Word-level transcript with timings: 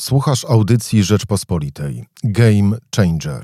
Słuchasz 0.00 0.44
audycji 0.44 1.02
Rzeczpospolitej. 1.02 2.04
Game 2.24 2.76
Changer. 2.96 3.42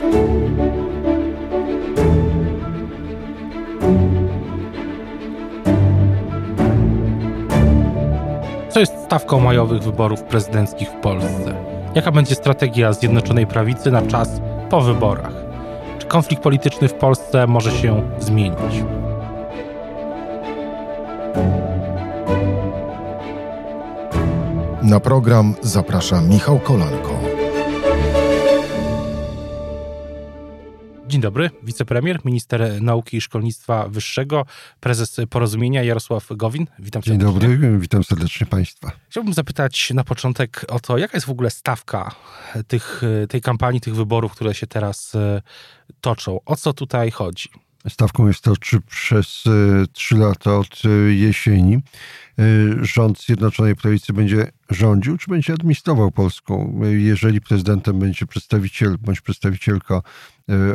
Co 8.68 8.80
jest 8.80 8.92
stawką 9.04 9.40
majowych 9.40 9.82
wyborów 9.82 10.22
prezydenckich 10.22 10.88
w 10.88 11.00
Polsce? 11.00 11.54
Jaka 11.94 12.12
będzie 12.12 12.34
strategia 12.34 12.92
Zjednoczonej 12.92 13.46
Prawicy 13.46 13.90
na 13.90 14.02
czas 14.02 14.28
po 14.70 14.80
wyborach? 14.80 15.34
Czy 15.98 16.06
konflikt 16.06 16.42
polityczny 16.42 16.88
w 16.88 16.94
Polsce 16.94 17.46
może 17.46 17.70
się 17.70 18.10
zmienić? 18.18 18.84
Na 24.86 25.00
program 25.00 25.54
zaprasza 25.62 26.20
Michał 26.20 26.60
Kolanko. 26.60 27.20
Dzień 31.06 31.20
dobry, 31.20 31.50
wicepremier, 31.62 32.18
minister 32.24 32.82
nauki 32.82 33.16
i 33.16 33.20
szkolnictwa 33.20 33.88
wyższego, 33.88 34.46
prezes 34.80 35.16
Porozumienia 35.30 35.82
Jarosław 35.82 36.28
Gowin. 36.30 36.66
Witam 36.78 37.02
Dzień 37.02 37.20
serdecznie. 37.20 37.48
dobry, 37.48 37.78
witam 37.78 38.04
serdecznie 38.04 38.46
Państwa. 38.46 38.92
Chciałbym 39.08 39.34
zapytać 39.34 39.90
na 39.94 40.04
początek 40.04 40.64
o 40.68 40.80
to, 40.80 40.98
jaka 40.98 41.16
jest 41.16 41.26
w 41.26 41.30
ogóle 41.30 41.50
stawka 41.50 42.14
tych, 42.66 43.02
tej 43.28 43.40
kampanii, 43.40 43.80
tych 43.80 43.94
wyborów, 43.94 44.32
które 44.32 44.54
się 44.54 44.66
teraz 44.66 45.14
e, 45.14 45.42
toczą. 46.00 46.38
O 46.44 46.56
co 46.56 46.72
tutaj 46.72 47.10
chodzi? 47.10 47.48
Stawką 47.88 48.26
jest 48.26 48.40
to, 48.40 48.56
czy 48.56 48.80
przez 48.80 49.44
e, 49.46 49.86
trzy 49.92 50.16
lata 50.16 50.56
od 50.56 50.82
e, 50.84 50.88
jesieni 51.14 51.74
e, 51.74 51.82
rząd 52.80 53.22
Zjednoczonej 53.22 53.76
Prawicy 53.76 54.12
będzie 54.12 54.50
rządził, 54.70 55.18
czy 55.18 55.30
będzie 55.30 55.52
administrował 55.52 56.10
Polską. 56.10 56.80
Jeżeli 56.90 57.40
prezydentem 57.40 57.98
będzie 57.98 58.26
przedstawiciel 58.26 58.96
bądź 59.00 59.20
przedstawicielka 59.20 60.02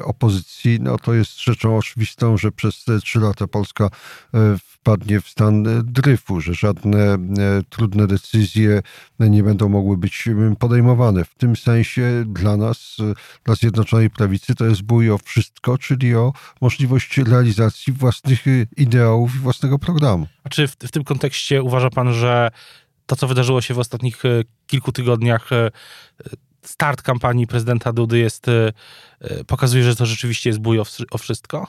opozycji, 0.04 0.80
no 0.82 0.98
to 0.98 1.14
jest 1.14 1.44
rzeczą 1.44 1.78
oczywistą, 1.78 2.38
że 2.38 2.52
przez 2.52 2.84
te 2.84 3.00
trzy 3.00 3.20
lata 3.20 3.48
Polska 3.48 3.86
e, 3.86 4.58
wpadnie 4.58 5.22
w 5.22 5.30
stan 5.30 5.68
e, 5.68 5.84
dryfu, 5.84 6.42
że 6.42 6.54
żadne 6.54 7.18
trudne 7.70 8.08
decyzje 8.08 8.82
nie 9.20 9.44
będą 9.44 9.70
mogły 9.70 9.98
być 9.98 10.26
podejmowane. 10.60 11.26
W 11.26 11.36
tym 11.36 11.56
sensie 11.56 12.24
dla 12.28 12.58
nas, 12.58 12.98
dla 13.44 13.56
Zjednoczonej 13.56 14.10
Prawicy, 14.10 14.56
to 14.56 14.66
jest 14.66 14.82
bój 14.82 15.12
o 15.12 15.18
wszystko, 15.18 15.78
czyli 15.78 16.16
o 16.16 16.34
możliwość 16.62 17.18
realizacji 17.18 17.94
własnych 17.94 18.44
ideałów 18.78 19.36
i 19.36 19.40
własnego 19.40 19.80
programu. 19.80 20.28
A 20.44 20.50
czy 20.50 20.68
w, 20.68 20.72
w 20.72 20.92
tym 20.92 21.04
kontekście 21.04 21.64
uważa 21.64 21.90
pan, 21.90 22.14
że 22.14 22.52
to, 23.06 23.16
co 23.16 23.28
wydarzyło 23.28 23.62
się 23.62 23.74
w 23.74 23.80
ostatnich 23.80 24.24
kilku 24.68 24.92
tygodniach, 24.92 25.50
start 26.64 27.02
kampanii 27.02 27.48
prezydenta 27.48 27.94
Dudy 27.94 28.20
jest, 28.20 28.48
e, 28.48 28.74
e, 29.22 29.44
pokazuje, 29.44 29.84
że 29.84 29.96
to 29.96 30.06
rzeczywiście 30.06 30.50
jest 30.50 30.60
bój 30.60 30.80
o, 30.80 30.86
wszy- 30.86 31.06
o 31.12 31.18
wszystko? 31.18 31.68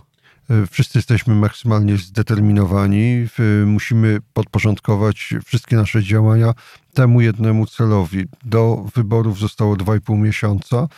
E, 0.50 0.66
Wszyscy 0.70 0.98
jesteśmy 0.98 1.34
maksymalnie 1.34 1.96
zdeterminowani. 1.96 3.26
Musimy 3.66 4.18
podporządkować 4.32 5.34
wszystkie 5.46 5.76
nasze 5.76 6.02
działania 6.02 6.54
temu 6.94 7.20
jednemu 7.20 7.66
celowi. 7.66 8.24
Do 8.44 8.84
wyborów 8.94 9.38
zostało 9.38 9.76
2,5 9.76 10.18
miesiąca. 10.18 10.88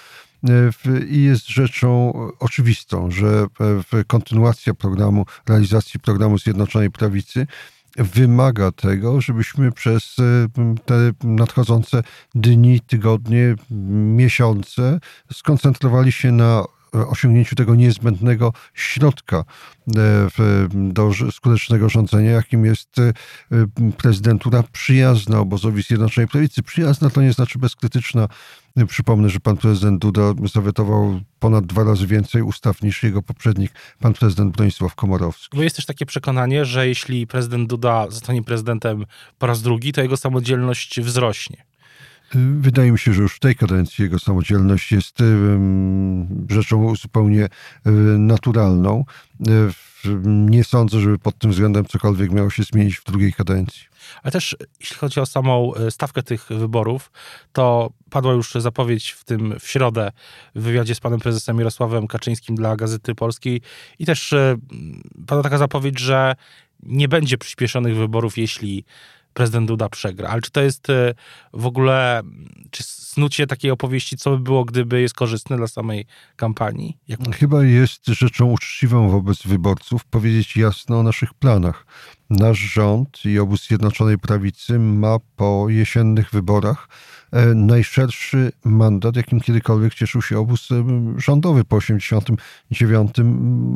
E, 0.49 0.71
I 1.09 1.23
jest 1.23 1.49
rzeczą 1.49 2.13
oczywistą, 2.39 3.11
że 3.11 3.47
e, 3.93 4.05
kontynuacja 4.05 4.75
programu, 4.75 5.27
realizacji 5.49 6.01
programu 6.01 6.39
Zjednoczonej 6.39 6.91
Prawicy 6.91 7.47
wymaga 7.97 8.73
tego, 8.73 9.21
żebyśmy 9.21 9.73
przez 9.73 10.17
e, 10.19 10.49
te 10.85 11.13
nadchodzące 11.25 12.03
dni, 12.35 12.81
tygodnie, 12.81 13.55
miesiące 13.91 15.01
skoncentrowali 15.33 16.13
się 16.13 16.33
na 16.33 16.65
osiągnięciu 16.95 17.57
tego 17.57 17.75
niezbędnego 17.75 18.53
środka 18.75 19.37
e, 19.37 19.45
do 20.75 21.11
skutecznego 21.33 21.89
rządzenia, 21.89 22.31
jakim 22.31 22.65
jest 22.65 22.99
e, 22.99 23.13
prezydentura 23.97 24.63
przyjazna 24.73 25.39
obozowi 25.39 25.83
Zjednoczonej 25.83 26.29
Prawicy. 26.29 26.63
Przyjazna 26.63 27.11
to 27.11 27.23
nie 27.23 27.33
znaczy 27.33 27.59
bezkrytyczna. 27.59 28.29
Przypomnę, 28.89 29.29
że 29.29 29.41
pan 29.41 29.57
prezydent 29.57 30.01
Duda 30.03 30.23
zawetował 30.53 31.21
ponad 31.39 31.67
dwa 31.67 31.85
razy 31.85 32.07
więcej 32.07 32.43
ustaw 32.43 32.83
niż 32.83 33.03
jego 33.03 33.23
poprzednik, 33.23 33.73
pan 34.01 34.13
prezydent 34.15 34.57
Bronisław 34.57 34.95
Komorowski. 34.95 35.57
Bo 35.57 35.63
jest 35.63 35.77
też 35.77 35.87
takie 35.87 36.07
przekonanie, 36.07 36.65
że 36.65 36.89
jeśli 36.89 37.27
prezydent 37.27 37.69
Duda 37.69 38.07
zostanie 38.11 38.43
prezydentem 38.43 39.05
po 39.39 39.47
raz 39.47 39.63
drugi, 39.63 39.93
to 39.93 40.03
jego 40.03 40.17
samodzielność 40.17 41.01
wzrośnie. 41.01 41.65
Wydaje 42.61 42.93
mi 42.93 42.99
się, 42.99 43.13
że 43.15 43.23
już 43.23 43.35
w 43.35 43.41
tej 43.41 43.57
kadencji 43.57 44.03
jego 44.03 44.19
samodzielność 44.19 44.93
jest 44.93 45.19
rzeczą 46.51 46.97
zupełnie 46.97 47.45
e, 47.45 47.91
naturalną. 48.19 49.05
E, 49.41 49.45
w- 49.73 49.94
Nie 50.25 50.65
sądzę, 50.65 51.01
żeby 51.01 51.19
pod 51.19 51.39
tym 51.39 51.51
względem 51.51 51.85
cokolwiek 51.85 52.33
miało 52.33 52.51
się 52.51 52.63
zmienić 52.63 52.97
w 52.97 53.05
drugiej 53.05 53.33
kadencji. 53.33 53.83
Ale 54.23 54.33
też 54.33 54.57
jeśli 54.81 54.97
chodzi 54.97 55.21
o 55.21 55.27
samą 55.27 55.75
e, 55.75 55.91
stawkę 55.91 56.23
tych 56.23 56.47
wyborów, 56.47 57.11
to 57.53 57.91
padła 58.11 58.33
już 58.33 58.53
zapowiedź 58.53 59.11
w 59.11 59.25
tym 59.25 59.55
w 59.61 59.69
środę 59.69 60.13
w 60.55 60.63
wywiadzie 60.63 60.95
z 60.95 61.01
panem 61.01 61.21
prezesem 61.21 61.59
Jarosławem 61.59 62.07
Kaczyńskim 62.07 62.57
dla 62.57 62.77
Gazety 62.77 63.15
Polskiej 63.15 63.61
i 63.99 64.07
też 64.07 64.33
e, 64.33 64.57
padła 65.27 65.43
taka 65.43 65.59
zapowiedź, 65.59 65.99
że 65.99 66.35
nie 66.83 67.09
będzie 67.09 67.39
przyspieszonych 67.39 67.97
wyborów, 67.97 68.39
jeśli 68.39 68.85
prezydent 69.35 69.69
Duda 69.69 69.89
przegra. 69.89 70.29
Ale 70.29 70.43
czy 70.43 70.51
to 70.51 70.61
jest 70.61 70.91
e, 70.91 71.15
w 71.53 71.67
ogóle, 71.67 72.23
czy 72.71 72.83
snucie 72.83 73.47
takiej 73.47 73.71
opowieści, 73.71 74.17
co 74.17 74.31
by 74.31 74.39
było, 74.39 74.65
gdyby 74.65 75.01
jest 75.01 75.15
korzystne 75.15 75.57
dla 75.57 75.67
samej 75.67 76.07
kampanii? 76.37 76.99
Jak 77.09 77.21
Chyba 77.37 77.65
jest 77.65 78.07
rzeczą 78.07 78.47
uczciwą 78.53 79.11
wobec 79.11 79.43
wyborców 79.47 80.05
powiedzieć 80.05 80.57
jasno 80.57 80.99
o 80.99 81.03
naszych 81.03 81.35
planach. 81.35 81.87
Nasz 82.31 82.59
rząd 82.59 83.25
i 83.25 83.39
obóz 83.39 83.67
Zjednoczonej 83.67 84.19
Prawicy 84.19 84.79
ma 84.79 85.17
po 85.37 85.67
jesiennych 85.69 86.31
wyborach 86.31 86.89
e, 87.33 87.47
najszerszy 87.55 88.53
mandat, 88.65 89.17
jakim 89.17 89.41
kiedykolwiek 89.41 89.95
cieszył 89.95 90.23
się 90.23 90.39
obóz 90.39 90.71
em, 90.71 91.21
rządowy 91.21 91.65
po 91.65 91.81
1989 91.81 93.11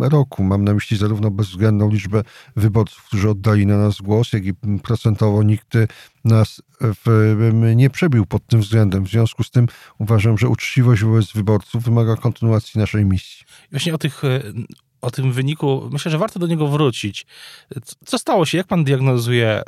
roku. 0.01 0.45
Mam 0.45 0.65
na 0.65 0.75
myśli 0.75 0.97
zarówno 0.97 1.31
bezwzględną 1.31 1.91
liczbę 1.91 2.23
wyborców, 2.57 3.05
którzy 3.05 3.31
oddali 3.31 3.67
na 3.67 3.79
nas 3.79 4.01
głos, 4.01 4.33
jak 4.33 4.45
i 4.47 4.55
procentowo 4.83 5.43
nikt 5.43 5.77
e, 5.77 5.87
nas 6.25 6.63
w, 6.81 7.35
nie 7.77 7.91
przebił 7.91 8.27
pod 8.27 8.47
tym 8.47 8.61
względem. 8.61 9.05
W 9.05 9.09
związku 9.09 9.45
z 9.45 9.51
tym 9.51 9.67
uważam, 9.99 10.39
że 10.39 10.49
uczciwość 10.49 11.05
wobec 11.05 11.33
wyborców 11.33 11.83
wymaga 11.83 12.17
kontynuacji 12.17 12.81
naszej 12.81 13.05
misji. 13.05 13.47
Właśnie 13.71 13.95
o 13.95 13.99
tych 13.99 14.25
e, 14.25 14.43
o 15.01 15.11
tym 15.11 15.33
wyniku, 15.33 15.89
myślę, 15.93 16.11
że 16.11 16.19
warto 16.19 16.39
do 16.39 16.47
niego 16.47 16.69
wrócić. 16.69 17.27
Co- 18.07 18.19
stało 18.19 18.47
się? 18.47 18.59
Jak 18.59 18.67
pan 18.67 18.85
diagnozuje 18.85 19.63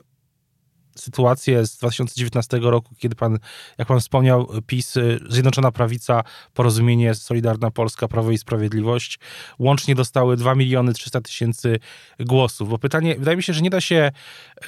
sytuację 0.97 1.67
z 1.67 1.77
2019 1.77 2.59
roku, 2.63 2.95
kiedy 2.99 3.15
pan, 3.15 3.39
jak 3.79 3.89
pan 3.89 4.01
wspomniał, 4.01 4.49
PiS, 4.67 4.97
y, 4.97 5.21
Zjednoczona 5.29 5.73
Prawica, 5.73 6.23
Porozumienie, 6.55 7.15
Solidarna 7.15 7.71
Polska, 7.71 8.09
Prawo 8.09 8.31
i 8.31 8.39
Sprawiedliwość 8.39 9.19
łącznie 9.59 9.95
dostały 9.95 10.37
2 10.37 10.55
miliony 10.55 10.93
300 10.93 11.21
tysięcy 11.21 11.79
głosów. 12.21 12.69
Bo 12.69 12.79
pytanie, 12.79 13.15
wydaje 13.19 13.37
mi 13.37 13.43
się, 13.43 13.53
że 13.53 13.61
nie 13.61 13.71
da 13.71 13.81
się 13.81 13.97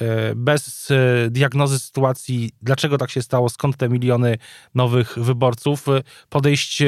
e, 0.01 0.35
bez 0.35 0.91
e, 0.91 0.95
diagnozy 1.29 1.79
sytuacji, 1.79 2.51
dlaczego 2.61 2.97
tak 2.97 3.11
się 3.11 3.21
stało, 3.21 3.49
skąd 3.49 3.77
te 3.77 3.89
miliony 3.89 4.37
nowych 4.75 5.19
wyborców, 5.19 5.89
e, 5.89 6.01
podejść 6.29 6.83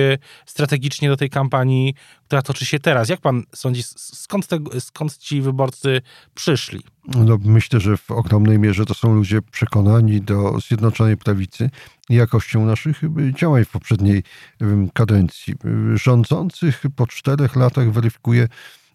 strategicznie 0.46 1.10
do 1.10 1.18
tej 1.18 1.30
kampanii, 1.30 1.94
która 2.28 2.42
toczy 2.42 2.66
się 2.66 2.80
teraz. 2.80 3.10
Jak 3.10 3.22
pan 3.22 3.44
sądzi, 3.56 3.84
skąd, 3.96 4.48
te, 4.48 4.60
skąd 4.80 5.18
ci 5.18 5.42
wyborcy 5.42 6.02
przyszli? 6.34 6.82
No, 7.08 7.38
myślę, 7.44 7.80
że 7.80 7.98
w 7.98 8.12
ogromnej 8.12 8.60
mierze 8.60 8.86
to 8.86 8.94
są 8.94 9.16
ludzie 9.16 9.42
przekonani 9.42 10.22
do 10.22 10.60
Zjednoczonej 10.60 11.18
Prawicy 11.18 11.70
jakością 12.10 12.66
naszych 12.66 13.04
y, 13.04 13.10
działań 13.40 13.66
w 13.66 13.70
poprzedniej 13.70 14.24
kadencji. 14.94 15.54
Y, 15.94 15.98
Rządzących 15.98 16.84
po 16.96 17.08
czterech 17.08 17.56
latach 17.56 17.92
weryfikuje, 17.92 18.48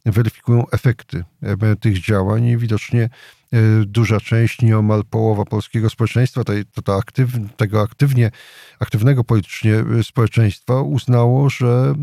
weryfikują 0.07 0.65
efekty 0.71 1.25
e, 1.43 1.77
tych 1.77 2.01
działań 2.01 2.45
i 2.45 2.57
widocznie 2.57 3.03
e, 3.03 3.59
duża 3.87 4.21
część, 4.21 4.63
nieomal 4.63 5.05
połowa 5.05 5.45
polskiego 5.45 5.91
społeczeństwa, 5.91 6.45
tej, 6.45 6.65
to, 6.67 6.83
to 6.83 6.97
aktyw, 6.97 7.31
tego 7.57 7.81
aktywnie, 7.83 8.31
aktywnego 8.79 9.25
politycznie 9.25 9.75
e, 9.75 10.05
społeczeństwa 10.05 10.81
uznało, 10.83 11.51
że 11.51 11.95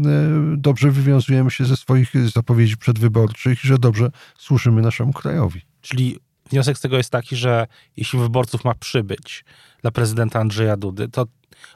dobrze 0.58 0.92
wywiązujemy 0.92 1.52
się 1.52 1.66
ze 1.66 1.78
swoich 1.78 2.30
zapowiedzi 2.30 2.78
przedwyborczych 2.78 3.64
i 3.64 3.68
że 3.68 3.78
dobrze 3.78 4.12
służymy 4.38 4.82
naszemu 4.82 5.14
krajowi. 5.14 5.62
Czyli 5.82 6.20
wniosek 6.50 6.78
z 6.78 6.82
tego 6.82 6.98
jest 6.98 7.10
taki, 7.10 7.36
że 7.36 7.68
jeśli 7.98 8.20
wyborców 8.20 8.66
ma 8.66 8.74
przybyć 8.74 9.46
dla 9.82 9.92
prezydenta 9.92 10.40
Andrzeja 10.40 10.78
Dudy, 10.78 11.10
to 11.10 11.26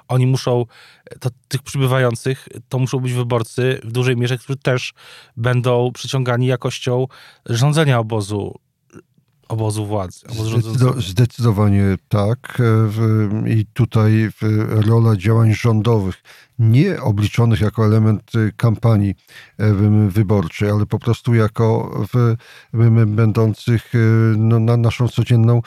oni 0.07 0.27
muszą, 0.27 0.65
to 1.19 1.29
tych 1.47 1.63
przybywających, 1.63 2.47
to 2.69 2.79
muszą 2.79 2.99
być 2.99 3.13
wyborcy 3.13 3.81
w 3.83 3.91
dużej 3.91 4.17
mierze, 4.17 4.37
którzy 4.37 4.57
też 4.57 4.93
będą 5.37 5.91
przyciągani 5.91 6.47
jakością 6.47 7.07
rządzenia 7.45 7.99
obozu 7.99 8.59
obozu 9.51 9.85
władzy, 9.85 10.27
obozu 10.31 10.61
Zdecydo, 10.61 11.01
zdecydowanie 11.01 11.97
tak. 12.09 12.61
E, 13.45 13.49
I 13.49 13.65
tutaj 13.73 14.29
rola 14.67 15.15
działań 15.15 15.53
rządowych, 15.53 16.23
nie 16.59 17.01
obliczonych 17.01 17.61
jako 17.61 17.85
element 17.85 18.31
kampanii 18.57 19.15
wyborczej, 20.09 20.69
ale 20.69 20.85
po 20.85 20.99
prostu 20.99 21.33
jako 21.33 21.91
będących 23.07 23.93
no, 24.37 24.59
na 24.59 24.77
naszą 24.77 25.07
codzienną 25.07 25.61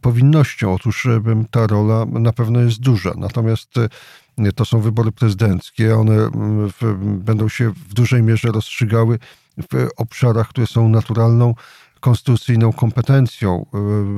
powinnością. 0.00 0.74
Otóż 0.74 1.08
ta 1.50 1.66
rola 1.66 2.06
na 2.06 2.32
pewno 2.32 2.60
jest 2.60 2.80
duża. 2.80 3.12
Natomiast 3.16 3.70
to 4.54 4.64
są 4.64 4.80
wybory 4.80 5.12
prezydenckie. 5.12 5.96
One 5.96 6.30
w, 6.80 6.96
będą 7.00 7.48
się 7.48 7.70
w 7.70 7.94
dużej 7.94 8.22
mierze 8.22 8.48
rozstrzygały 8.48 9.18
w 9.72 9.88
obszarach, 9.96 10.48
które 10.48 10.66
są 10.66 10.88
naturalną 10.88 11.54
konstytucyjną 12.00 12.72
kompetencją 12.72 13.66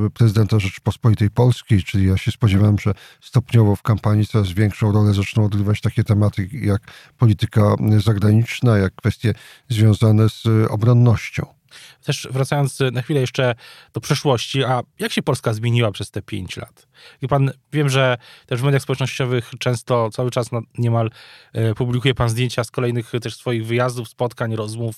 y, 0.06 0.10
prezydenta 0.10 0.58
Rzeczypospolitej 0.58 1.30
Polskiej, 1.30 1.82
czyli 1.82 2.06
ja 2.06 2.16
się 2.16 2.30
spodziewam, 2.30 2.78
że 2.78 2.94
stopniowo 3.20 3.76
w 3.76 3.82
kampanii 3.82 4.26
coraz 4.26 4.48
większą 4.48 4.92
rolę 4.92 5.14
zaczną 5.14 5.44
odgrywać 5.44 5.80
takie 5.80 6.04
tematy 6.04 6.48
jak 6.52 6.82
polityka 7.18 7.74
zagraniczna, 8.04 8.78
jak 8.78 8.94
kwestie 8.94 9.34
związane 9.68 10.28
z 10.28 10.44
obronnością. 10.70 11.59
Też 12.04 12.28
wracając 12.30 12.78
na 12.92 13.02
chwilę 13.02 13.20
jeszcze 13.20 13.54
do 13.92 14.00
przeszłości, 14.00 14.64
a 14.64 14.82
jak 14.98 15.12
się 15.12 15.22
Polska 15.22 15.52
zmieniła 15.52 15.92
przez 15.92 16.10
te 16.10 16.22
pięć 16.22 16.56
lat? 16.56 16.86
I 17.22 17.28
pan, 17.28 17.50
wiem, 17.72 17.88
że 17.88 18.16
też 18.46 18.60
w 18.60 18.64
mediach 18.64 18.82
społecznościowych 18.82 19.50
często 19.58 20.10
cały 20.10 20.30
czas 20.30 20.50
niemal 20.78 21.10
e, 21.52 21.74
publikuje 21.74 22.14
pan 22.14 22.28
zdjęcia 22.28 22.64
z 22.64 22.70
kolejnych 22.70 23.12
też 23.22 23.36
swoich 23.36 23.66
wyjazdów, 23.66 24.08
spotkań, 24.08 24.56
rozmów 24.56 24.96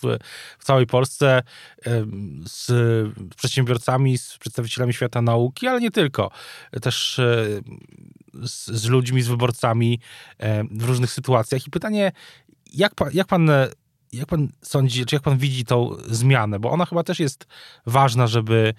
w 0.58 0.64
całej 0.64 0.86
Polsce 0.86 1.42
z 2.46 2.72
przedsiębiorcami, 3.36 4.18
z 4.18 4.38
przedstawicielami 4.38 4.94
świata 4.94 5.22
nauki, 5.22 5.66
ale 5.66 5.80
nie 5.80 5.90
tylko. 5.90 6.30
Też 6.82 7.20
z, 8.42 8.66
z 8.66 8.86
ludźmi, 8.86 9.22
z 9.22 9.28
wyborcami 9.28 10.00
w 10.70 10.84
różnych 10.84 11.10
sytuacjach. 11.10 11.66
I 11.66 11.70
pytanie, 11.70 12.12
jak 12.72 12.94
pan, 12.94 13.08
jak 13.12 13.26
pan 13.26 13.50
jak 14.12 14.26
pan 14.26 14.48
sądzi, 14.62 15.06
czy 15.06 15.16
jak 15.16 15.22
pan 15.22 15.38
widzi 15.38 15.64
tą 15.64 15.90
zmianę? 16.10 16.58
Bo 16.58 16.70
ona 16.70 16.86
chyba 16.86 17.02
też 17.02 17.20
jest 17.20 17.46
ważna, 17.86 18.26
żeby, 18.26 18.74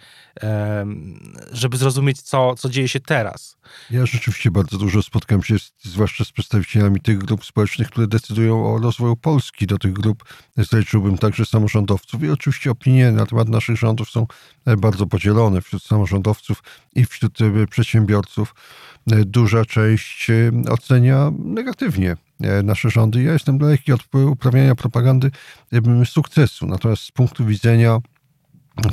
żeby 1.51 1.77
zrozumieć, 1.77 2.21
co, 2.21 2.55
co 2.55 2.69
dzieje 2.69 2.87
się 2.87 2.99
teraz. 2.99 3.57
Ja 3.91 4.05
rzeczywiście 4.05 4.51
bardzo 4.51 4.77
dużo 4.77 5.01
spotkam 5.01 5.43
się, 5.43 5.59
z, 5.59 5.71
zwłaszcza 5.83 6.25
z 6.25 6.31
przedstawicielami 6.31 7.01
tych 7.01 7.17
grup 7.17 7.45
społecznych, 7.45 7.87
które 7.87 8.07
decydują 8.07 8.75
o 8.75 8.79
rozwoju 8.79 9.15
Polski. 9.15 9.67
Do 9.67 9.77
tych 9.77 9.93
grup 9.93 10.23
zaliczyłbym 10.57 11.17
także 11.17 11.45
samorządowców 11.45 12.23
i 12.23 12.29
oczywiście 12.29 12.71
opinie 12.71 13.11
na 13.11 13.25
temat 13.25 13.49
naszych 13.49 13.75
rządów 13.75 14.09
są 14.09 14.27
e, 14.65 14.77
bardzo 14.77 15.07
podzielone 15.07 15.61
wśród 15.61 15.83
samorządowców 15.83 16.63
i 16.95 17.05
wśród 17.05 17.41
e, 17.41 17.67
przedsiębiorców. 17.67 18.55
E, 19.11 19.25
duża 19.25 19.65
część 19.65 20.27
ocenia 20.69 21.31
negatywnie 21.39 22.17
nasze 22.63 22.89
rządy. 22.89 23.23
Ja 23.23 23.33
jestem 23.33 23.57
daleki 23.57 23.93
od 23.93 24.01
uprawiania 24.15 24.75
propagandy 24.75 25.31
sukcesu. 26.05 26.67
Natomiast 26.67 27.03
z 27.03 27.11
punktu 27.11 27.45
widzenia 27.45 27.99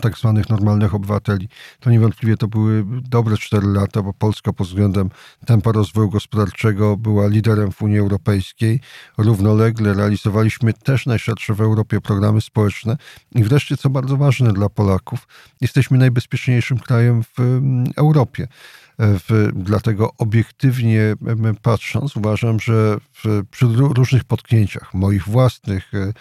tak 0.02 0.18
zwanych 0.18 0.48
normalnych 0.48 0.94
obywateli. 0.94 1.48
To 1.80 1.90
niewątpliwie 1.90 2.36
to 2.36 2.48
były 2.48 2.84
dobre 2.88 3.36
4 3.36 3.66
lata, 3.66 4.02
bo 4.02 4.12
Polska 4.12 4.52
pod 4.52 4.66
względem 4.66 5.10
tempa 5.46 5.72
rozwoju 5.72 6.10
gospodarczego 6.10 6.96
była 6.96 7.26
liderem 7.26 7.72
w 7.72 7.82
Unii 7.82 7.98
Europejskiej. 7.98 8.80
Równolegle 9.18 9.94
realizowaliśmy 9.94 10.72
też 10.72 11.06
najszersze 11.06 11.54
w 11.54 11.60
Europie 11.60 12.00
programy 12.00 12.40
społeczne 12.40 12.96
i 13.34 13.44
wreszcie, 13.44 13.76
co 13.76 13.90
bardzo 13.90 14.16
ważne 14.16 14.52
dla 14.52 14.68
Polaków, 14.68 15.28
jesteśmy 15.60 15.98
najbezpieczniejszym 15.98 16.78
krajem 16.78 17.22
w 17.22 17.60
Europie. 17.96 18.48
W, 19.00 19.50
dlatego 19.54 20.10
obiektywnie 20.18 21.14
patrząc, 21.62 22.16
uważam, 22.16 22.60
że 22.60 22.96
w, 23.12 23.42
przy 23.50 23.66
różnych 23.78 24.24
potknięciach 24.24 24.94
moich 24.94 25.28
własnych, 25.28 25.94
e, 25.94 26.12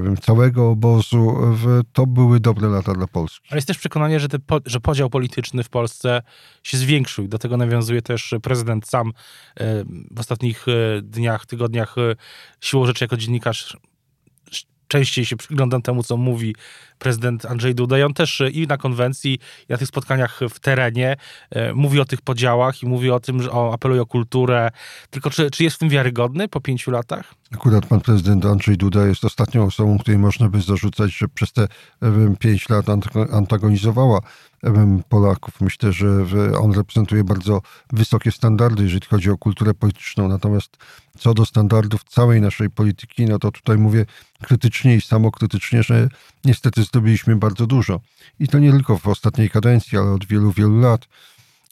wiem, 0.00 0.16
całego 0.16 0.70
obozu, 0.70 1.36
w, 1.52 1.80
to 1.92 2.06
były 2.06 2.40
dobre 2.40 2.68
lata 2.68 2.92
dla 2.94 3.06
Polski. 3.06 3.48
Ale 3.50 3.58
jest 3.58 3.68
też 3.68 3.78
przekonanie, 3.78 4.20
że, 4.20 4.28
te, 4.28 4.38
że 4.66 4.80
podział 4.80 5.10
polityczny 5.10 5.64
w 5.64 5.68
Polsce 5.68 6.22
się 6.62 6.76
zwiększył. 6.76 7.28
Do 7.28 7.38
tego 7.38 7.56
nawiązuje 7.56 8.02
też 8.02 8.34
prezydent 8.42 8.88
sam 8.88 9.08
e, 9.08 9.84
w 10.10 10.20
ostatnich 10.20 10.66
e, 10.68 11.02
dniach, 11.02 11.46
tygodniach 11.46 11.96
siłą 12.60 12.86
rzeczy 12.86 13.04
jako 13.04 13.16
dziennikarz 13.16 13.76
częściej 14.90 15.24
się 15.24 15.36
przyglądam 15.36 15.82
temu, 15.82 16.02
co 16.02 16.16
mówi 16.16 16.54
prezydent 17.00 17.46
Andrzej 17.46 17.74
Duda. 17.74 17.98
I 17.98 18.02
on 18.02 18.14
też 18.14 18.40
e, 18.40 18.50
i 18.50 18.66
na 18.66 18.76
konwencji, 18.76 19.34
i 19.68 19.72
na 19.72 19.78
tych 19.78 19.88
spotkaniach 19.88 20.40
w 20.50 20.60
terenie 20.60 21.16
e, 21.50 21.74
mówi 21.74 22.00
o 22.00 22.04
tych 22.04 22.22
podziałach 22.22 22.82
i 22.82 22.86
mówi 22.86 23.10
o 23.10 23.20
tym, 23.20 23.42
że 23.42 23.52
o, 23.52 23.74
apeluje 23.74 24.02
o 24.02 24.06
kulturę. 24.06 24.70
Tylko 25.10 25.30
czy, 25.30 25.50
czy 25.50 25.64
jest 25.64 25.76
w 25.76 25.78
tym 25.78 25.88
wiarygodny 25.88 26.48
po 26.48 26.60
pięciu 26.60 26.90
latach? 26.90 27.34
Akurat 27.54 27.86
pan 27.86 28.00
prezydent 28.00 28.46
Andrzej 28.46 28.76
Duda 28.76 29.06
jest 29.06 29.24
ostatnią 29.24 29.64
osobą, 29.64 29.98
której 29.98 30.18
można 30.18 30.48
by 30.48 30.60
zarzucać, 30.60 31.16
że 31.16 31.28
przez 31.28 31.52
te 31.52 31.68
pięć 32.38 32.68
lat 32.68 32.86
antagonizowała 33.32 34.20
Polaków. 35.08 35.60
Myślę, 35.60 35.92
że 35.92 36.08
on 36.60 36.72
reprezentuje 36.72 37.24
bardzo 37.24 37.62
wysokie 37.92 38.32
standardy, 38.32 38.82
jeżeli 38.82 39.06
chodzi 39.06 39.30
o 39.30 39.38
kulturę 39.38 39.74
polityczną. 39.74 40.28
Natomiast 40.28 40.76
co 41.18 41.34
do 41.34 41.46
standardów 41.46 42.04
całej 42.04 42.40
naszej 42.40 42.70
polityki, 42.70 43.24
no 43.26 43.38
to 43.38 43.50
tutaj 43.50 43.78
mówię 43.78 44.06
krytycznie 44.42 44.96
i 44.96 45.00
samokrytycznie, 45.00 45.82
że 45.82 46.08
niestety 46.44 46.84
zrobiliśmy 46.92 47.36
bardzo 47.36 47.66
dużo. 47.66 48.00
I 48.40 48.48
to 48.48 48.58
nie 48.58 48.70
tylko 48.70 48.98
w 48.98 49.08
ostatniej 49.08 49.50
kadencji, 49.50 49.98
ale 49.98 50.10
od 50.10 50.26
wielu, 50.26 50.52
wielu 50.52 50.80
lat. 50.80 51.08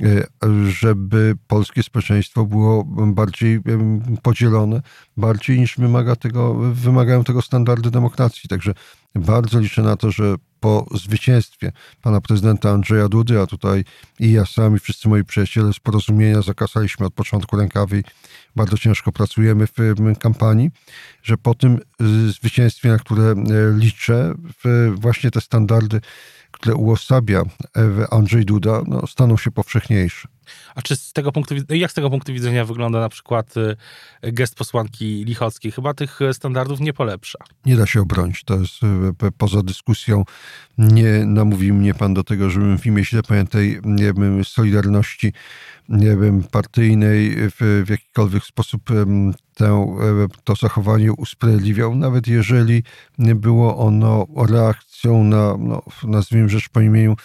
E, 0.03 0.27
żeby 0.69 1.37
polskie 1.47 1.83
społeczeństwo 1.83 2.45
było 2.45 2.85
bardziej 3.07 3.61
podzielone, 4.23 4.83
bardziej 5.17 5.61
niż 5.61 5.77
wymaga 5.77 6.17
tego, 6.17 6.55
wymagają 6.55 7.25
tego 7.25 7.43
standardy 7.43 7.91
demokracji. 7.91 8.49
Także 8.49 8.75
bardzo 9.15 9.61
liczę 9.61 9.83
na 9.83 9.97
to, 9.97 10.11
że 10.11 10.35
po 10.61 10.87
zwycięstwie 10.95 11.73
pana 12.03 12.21
prezydenta 12.21 12.71
Andrzeja 12.71 13.09
Dudy, 13.09 13.41
a 13.41 13.47
tutaj 13.47 13.85
i 14.21 14.33
ja 14.33 14.47
sam, 14.47 14.77
i 14.77 14.79
wszyscy 14.79 15.09
moi 15.09 15.25
przyjaciele 15.25 15.73
z 15.73 15.81
porozumienia 15.81 16.43
zakasaliśmy 16.43 17.07
od 17.07 17.15
początku 17.15 17.57
rękawy 17.57 17.99
i 17.99 18.03
bardzo 18.57 18.79
ciężko 18.79 19.13
pracujemy 19.13 19.67
w 19.67 19.73
kampanii, 20.19 20.71
że 21.23 21.37
po 21.37 21.55
tym 21.55 21.79
y, 22.03 22.33
zwycięstwie, 22.33 22.89
na 22.89 22.99
które 22.99 23.25
e, 23.25 23.35
liczę, 23.79 24.35
właśnie 24.95 25.31
te 25.31 25.41
standardy 25.41 26.01
które 26.51 26.75
uosabia 26.75 27.43
Andrzej 28.11 28.45
Duda, 28.45 28.83
no, 28.87 29.07
staną 29.07 29.37
się 29.37 29.51
powszechniejsze. 29.51 30.29
A 30.75 30.83
czy 30.83 30.97
z 30.97 31.13
tego 31.13 31.33
punktu 31.33 31.55
widzenia, 31.55 31.81
jak 31.81 31.91
z 31.91 31.95
tego 31.95 32.11
punktu 32.11 32.33
widzenia 32.33 32.65
wygląda 32.65 33.01
na 33.01 33.09
przykład 33.09 33.57
y, 33.57 33.77
gest 34.23 34.55
posłanki 34.55 35.25
Lichockiej? 35.25 35.73
Chyba 35.73 35.95
tych 35.95 36.19
standardów 36.33 36.81
nie 36.81 36.93
polepsza. 36.93 37.39
Nie 37.67 37.77
da 37.77 37.87
się 37.87 38.01
obronić. 38.01 38.45
To 38.45 38.55
jest 38.55 38.83
y, 39.23 39.33
poza 39.39 39.63
dyskusją. 39.63 40.25
Nie 40.79 41.25
namówił 41.27 41.75
mnie 41.75 41.95
pan 41.95 42.15
do 42.15 42.25
tego, 42.25 42.51
żebym 42.51 42.79
w 42.79 42.87
imię 42.87 43.05
źle 43.05 43.23
pojętej 43.23 43.81
nie 43.85 44.13
wiem, 44.13 44.45
solidarności 44.45 45.33
nie 45.89 46.17
wiem, 46.17 46.43
partyjnej 46.51 47.37
w, 47.37 47.83
w 47.87 47.91
jakikolwiek 47.91 48.45
sposób 48.45 48.83
tę, 49.55 49.97
to 50.45 50.55
zachowanie 50.55 51.13
usprawiedliwiał, 51.13 51.95
nawet 51.95 52.27
jeżeli 52.27 52.83
było 53.19 53.79
ono 53.79 54.27
reakcją 54.37 55.25
na, 55.25 55.57
no, 55.59 55.83
nazwijmy 56.05 56.49
rzecz 56.49 56.69
po 56.69 56.81
imieniu, 56.81 57.17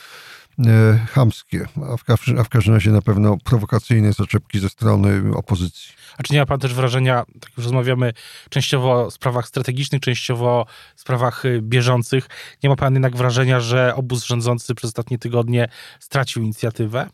e, 0.59 0.99
chamskie, 1.09 1.65
a 1.93 1.97
w, 1.97 2.03
a 2.39 2.43
w 2.43 2.49
każdym 2.49 2.73
razie 2.73 2.91
na 2.91 3.01
pewno 3.01 3.37
prowokacyjne 3.43 4.13
zaczepki 4.13 4.59
ze 4.59 4.69
strony 4.69 5.35
opozycji. 5.35 5.93
A 6.17 6.23
czy 6.23 6.33
nie 6.33 6.39
ma 6.39 6.45
pan 6.45 6.59
też 6.59 6.73
wrażenia, 6.73 7.25
tak 7.39 7.51
już 7.57 7.65
rozmawiamy 7.65 8.13
częściowo 8.49 9.05
o 9.05 9.11
sprawach 9.11 9.47
strategicznych, 9.47 10.01
częściowo 10.01 10.49
o 10.49 10.65
sprawach 10.95 11.45
y, 11.45 11.61
bieżących, 11.61 12.27
nie 12.63 12.69
ma 12.69 12.75
pan 12.75 12.93
jednak 12.93 13.15
wrażenia, 13.15 13.59
że 13.59 13.95
obóz 13.95 14.25
rządzący 14.25 14.75
przez 14.75 14.87
ostatnie 14.87 15.17
tygodnie 15.17 15.67
stracił 15.99 16.43
inicjatywę? 16.43 17.09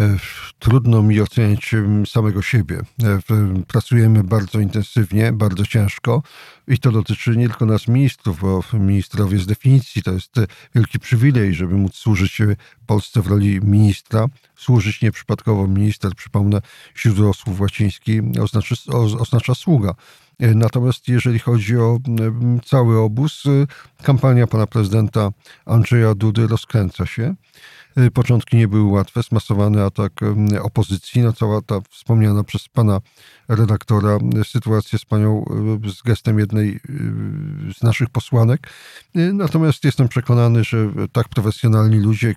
E, 0.00 0.16
trudno 0.58 1.02
mi 1.02 1.20
oceniać 1.20 1.74
samego 2.06 2.42
siebie. 2.42 2.80
E, 3.02 3.18
pracujemy 3.66 4.24
bardzo 4.24 4.60
intensywnie, 4.60 5.32
bardzo 5.32 5.66
ciężko 5.66 6.22
i 6.68 6.78
to 6.78 6.92
dotyczy 6.92 7.36
nie 7.36 7.48
tylko 7.48 7.66
nas 7.66 7.88
ministrów, 7.88 8.40
bo 8.40 8.62
ministrowie 8.72 9.38
z 9.38 9.46
definicji 9.46 10.02
to 10.02 10.12
jest 10.12 10.34
wielki 10.74 10.98
przywilej, 10.98 11.54
żeby 11.54 11.74
móc 11.74 11.94
służyć 11.94 12.38
Polsce 12.86 13.22
w 13.22 13.26
roli 13.26 13.60
ministra. 13.60 14.26
Służyć 14.56 15.02
nieprzypadkowo 15.02 15.66
minister, 15.66 16.14
przypomnę, 16.14 16.60
źródło 16.98 17.34
słów 17.34 17.60
łaciński 17.60 18.20
oznacza, 18.42 18.74
oznacza 19.18 19.54
sługa. 19.54 19.94
E, 20.38 20.54
natomiast 20.54 21.08
jeżeli 21.08 21.38
chodzi 21.38 21.76
o 21.76 21.98
cały 22.64 22.98
obóz, 22.98 23.42
kampania 24.02 24.46
pana 24.46 24.66
prezydenta 24.66 25.30
Andrzeja 25.66 26.14
Dudy 26.14 26.46
rozkręca 26.46 27.06
się. 27.06 27.34
Początki 28.14 28.56
nie 28.56 28.68
były 28.68 28.90
łatwe, 28.90 29.22
smasowany 29.22 29.84
atak 29.84 30.12
opozycji, 30.62 31.22
no 31.22 31.32
cała 31.32 31.62
ta 31.62 31.80
wspomniana 31.90 32.44
przez 32.44 32.68
pana 32.68 33.00
redaktora 33.48 34.18
sytuacja 34.44 34.98
z 34.98 35.04
panią, 35.04 35.44
z 35.94 36.02
gestem 36.02 36.38
jednej 36.38 36.80
z 37.78 37.82
naszych 37.82 38.10
posłanek. 38.10 38.68
Natomiast 39.14 39.84
jestem 39.84 40.08
przekonany, 40.08 40.64
że 40.64 40.90
tak 41.12 41.28
profesjonalni 41.28 41.98
ludzie 41.98 42.34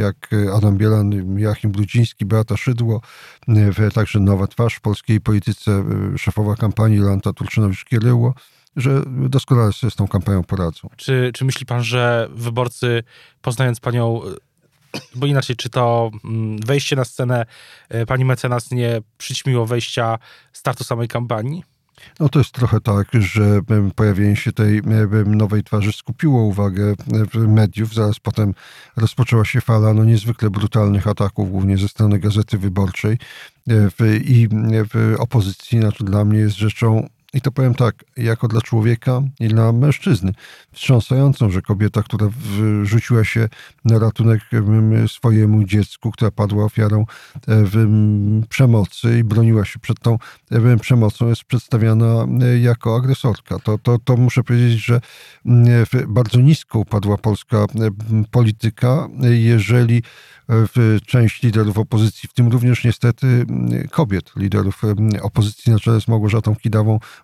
jak 0.00 0.30
Adam 0.56 0.76
Bielan, 0.76 1.38
Joachim 1.38 1.70
Brudziński, 1.70 2.24
Beata 2.24 2.56
Szydło, 2.56 3.00
także 3.94 4.20
nowa 4.20 4.46
twarz 4.46 4.74
w 4.74 4.80
polskiej 4.80 5.20
polityce, 5.20 5.84
szefowa 6.16 6.56
kampanii 6.56 6.98
Lanta 6.98 7.30
Turczynowicz-Kieryło, 7.30 8.32
że 8.76 9.02
doskonale 9.06 9.72
sobie 9.72 9.90
z 9.90 9.96
tą 9.96 10.08
kampanią 10.08 10.44
poradzą. 10.44 10.88
Czy, 10.96 11.30
czy 11.34 11.44
myśli 11.44 11.66
pan, 11.66 11.84
że 11.84 12.28
wyborcy, 12.34 13.02
poznając 13.42 13.80
panią, 13.80 14.20
bo 15.14 15.26
inaczej, 15.26 15.56
czy 15.56 15.70
to 15.70 16.10
mm, 16.24 16.58
wejście 16.60 16.96
na 16.96 17.04
scenę 17.04 17.46
e, 17.88 18.06
pani 18.06 18.24
mecenas 18.24 18.70
nie 18.70 19.02
przyćmiło 19.18 19.66
wejścia 19.66 20.18
startu 20.52 20.84
samej 20.84 21.08
kampanii? 21.08 21.64
No 22.20 22.28
to 22.28 22.38
jest 22.38 22.52
trochę 22.52 22.80
tak, 22.80 23.08
że 23.18 23.60
pojawienie 23.96 24.36
się 24.36 24.52
tej 24.52 24.82
nowej 25.26 25.62
twarzy 25.62 25.92
skupiło 25.92 26.42
uwagę 26.42 26.94
mediów. 27.34 27.94
Zaraz 27.94 28.20
potem 28.20 28.54
rozpoczęła 28.96 29.44
się 29.44 29.60
fala 29.60 29.94
no, 29.94 30.04
niezwykle 30.04 30.50
brutalnych 30.50 31.06
ataków, 31.06 31.50
głównie 31.50 31.78
ze 31.78 31.88
strony 31.88 32.18
Gazety 32.18 32.58
Wyborczej 32.58 33.18
e, 33.68 34.16
i 34.16 34.48
opozycji. 35.18 35.80
Znaczy 35.80 36.04
dla 36.04 36.24
mnie 36.24 36.38
jest 36.38 36.56
rzeczą 36.56 37.08
i 37.34 37.40
to 37.40 37.52
powiem 37.52 37.74
tak, 37.74 38.04
jako 38.16 38.48
dla 38.48 38.60
człowieka 38.60 39.22
i 39.40 39.48
dla 39.48 39.72
mężczyzny, 39.72 40.32
wstrząsającą, 40.72 41.50
że 41.50 41.62
kobieta, 41.62 42.02
która 42.02 42.28
rzuciła 42.82 43.24
się 43.24 43.48
na 43.84 43.98
ratunek 43.98 44.40
swojemu 45.06 45.64
dziecku, 45.64 46.10
która 46.10 46.30
padła 46.30 46.64
ofiarą 46.64 47.06
e, 47.48 47.64
przemocy 48.48 49.18
i 49.18 49.24
broniła 49.24 49.64
się 49.64 49.78
przed 49.78 50.00
tą 50.00 50.18
przemocą, 50.80 51.28
jest 51.28 51.44
przedstawiana 51.44 52.26
e, 52.42 52.58
jako 52.58 52.96
agresorka. 52.96 53.58
To, 53.58 53.78
to, 53.78 53.98
to 53.98 54.16
muszę 54.16 54.44
powiedzieć, 54.44 54.84
że 54.84 55.00
bardzo 56.08 56.40
nisko 56.40 56.78
upadła 56.78 57.16
polska 57.16 57.66
polityka, 58.30 59.08
jeżeli 59.20 60.02
część 61.06 61.42
liderów 61.42 61.78
opozycji, 61.78 62.28
w 62.28 62.32
tym 62.32 62.48
również 62.48 62.84
niestety 62.84 63.46
kobiet, 63.90 64.32
liderów 64.36 64.82
opozycji 65.22 65.72
na 65.72 65.78
czele 65.78 66.00
z 66.00 66.08
Małgorzatą 66.08 66.54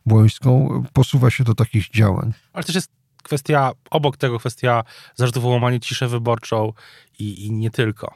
Kidawą-Błońską, 0.07 0.83
posuwa 0.93 1.31
się 1.31 1.45
do 1.45 1.55
takich 1.55 1.91
działań. 1.91 2.33
Ale 2.53 2.65
też 2.65 2.75
jest 2.75 2.91
kwestia, 3.23 3.73
obok 3.91 4.17
tego 4.17 4.39
kwestia 4.39 4.85
zarzutów 5.15 5.45
o 5.45 5.49
łamanie 5.49 5.81
ciszę 5.81 6.09
wyborczą 6.09 6.73
i, 7.19 7.47
i 7.47 7.53
nie 7.53 7.71
tylko. 7.71 8.15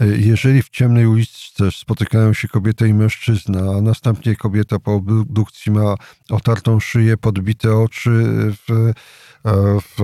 E, 0.00 0.06
jeżeli 0.06 0.62
w 0.62 0.68
ciemnej 0.68 1.06
uliczce 1.06 1.70
spotykają 1.72 2.32
się 2.32 2.48
kobieta 2.48 2.86
i 2.86 2.94
mężczyzna, 2.94 3.60
a 3.78 3.80
następnie 3.80 4.36
kobieta 4.36 4.78
po 4.78 4.92
obdukcji 4.94 5.72
ma 5.72 5.94
otartą 6.30 6.80
szyję, 6.80 7.16
podbite 7.16 7.76
oczy, 7.76 8.10
w, 8.68 8.70
e, 8.70 8.92
w, 9.80 10.02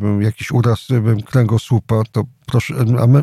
w 0.00 0.22
jakiś 0.22 0.50
uraz 0.50 0.86
kręgosłupa, 1.26 2.02
to 2.12 2.24
proszę, 2.50 2.74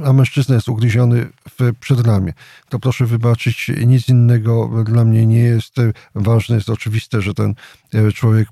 a, 0.06 0.14
mężczyzna 0.14 0.56
jest 0.56 0.70
ugryziony 0.70 1.28
w 1.50 1.74
przedramię, 1.80 2.34
to 2.70 2.80
proszę 2.80 3.06
wybaczyć, 3.06 3.72
nic 3.86 4.10
innego 4.10 4.84
dla 4.86 5.06
mnie 5.06 5.26
nie 5.26 5.40
jest 5.40 5.76
ważne. 6.16 6.56
Jest 6.56 6.70
oczywiste, 6.70 7.22
że 7.22 7.34
ten 7.34 7.56
e, 7.94 8.12
człowiek 8.12 8.48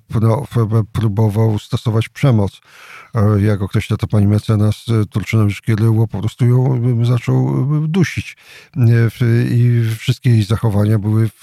próbował 0.93 1.59
stosować 1.59 2.09
przemoc. 2.09 2.61
Jak 3.39 3.61
określa 3.61 3.97
to 3.97 4.07
pani 4.07 4.27
mecenas 4.27 4.85
e, 4.89 5.05
Turczynowicz-Kieryło, 5.05 6.07
po 6.07 6.19
prostu 6.19 6.45
ją 6.45 6.81
zaczął 7.05 7.65
dusić. 7.87 8.37
E, 8.77 9.09
I 9.49 9.83
wszystkie 9.99 10.29
jej 10.29 10.43
zachowania 10.43 10.99
były 10.99 11.29
w, 11.29 11.41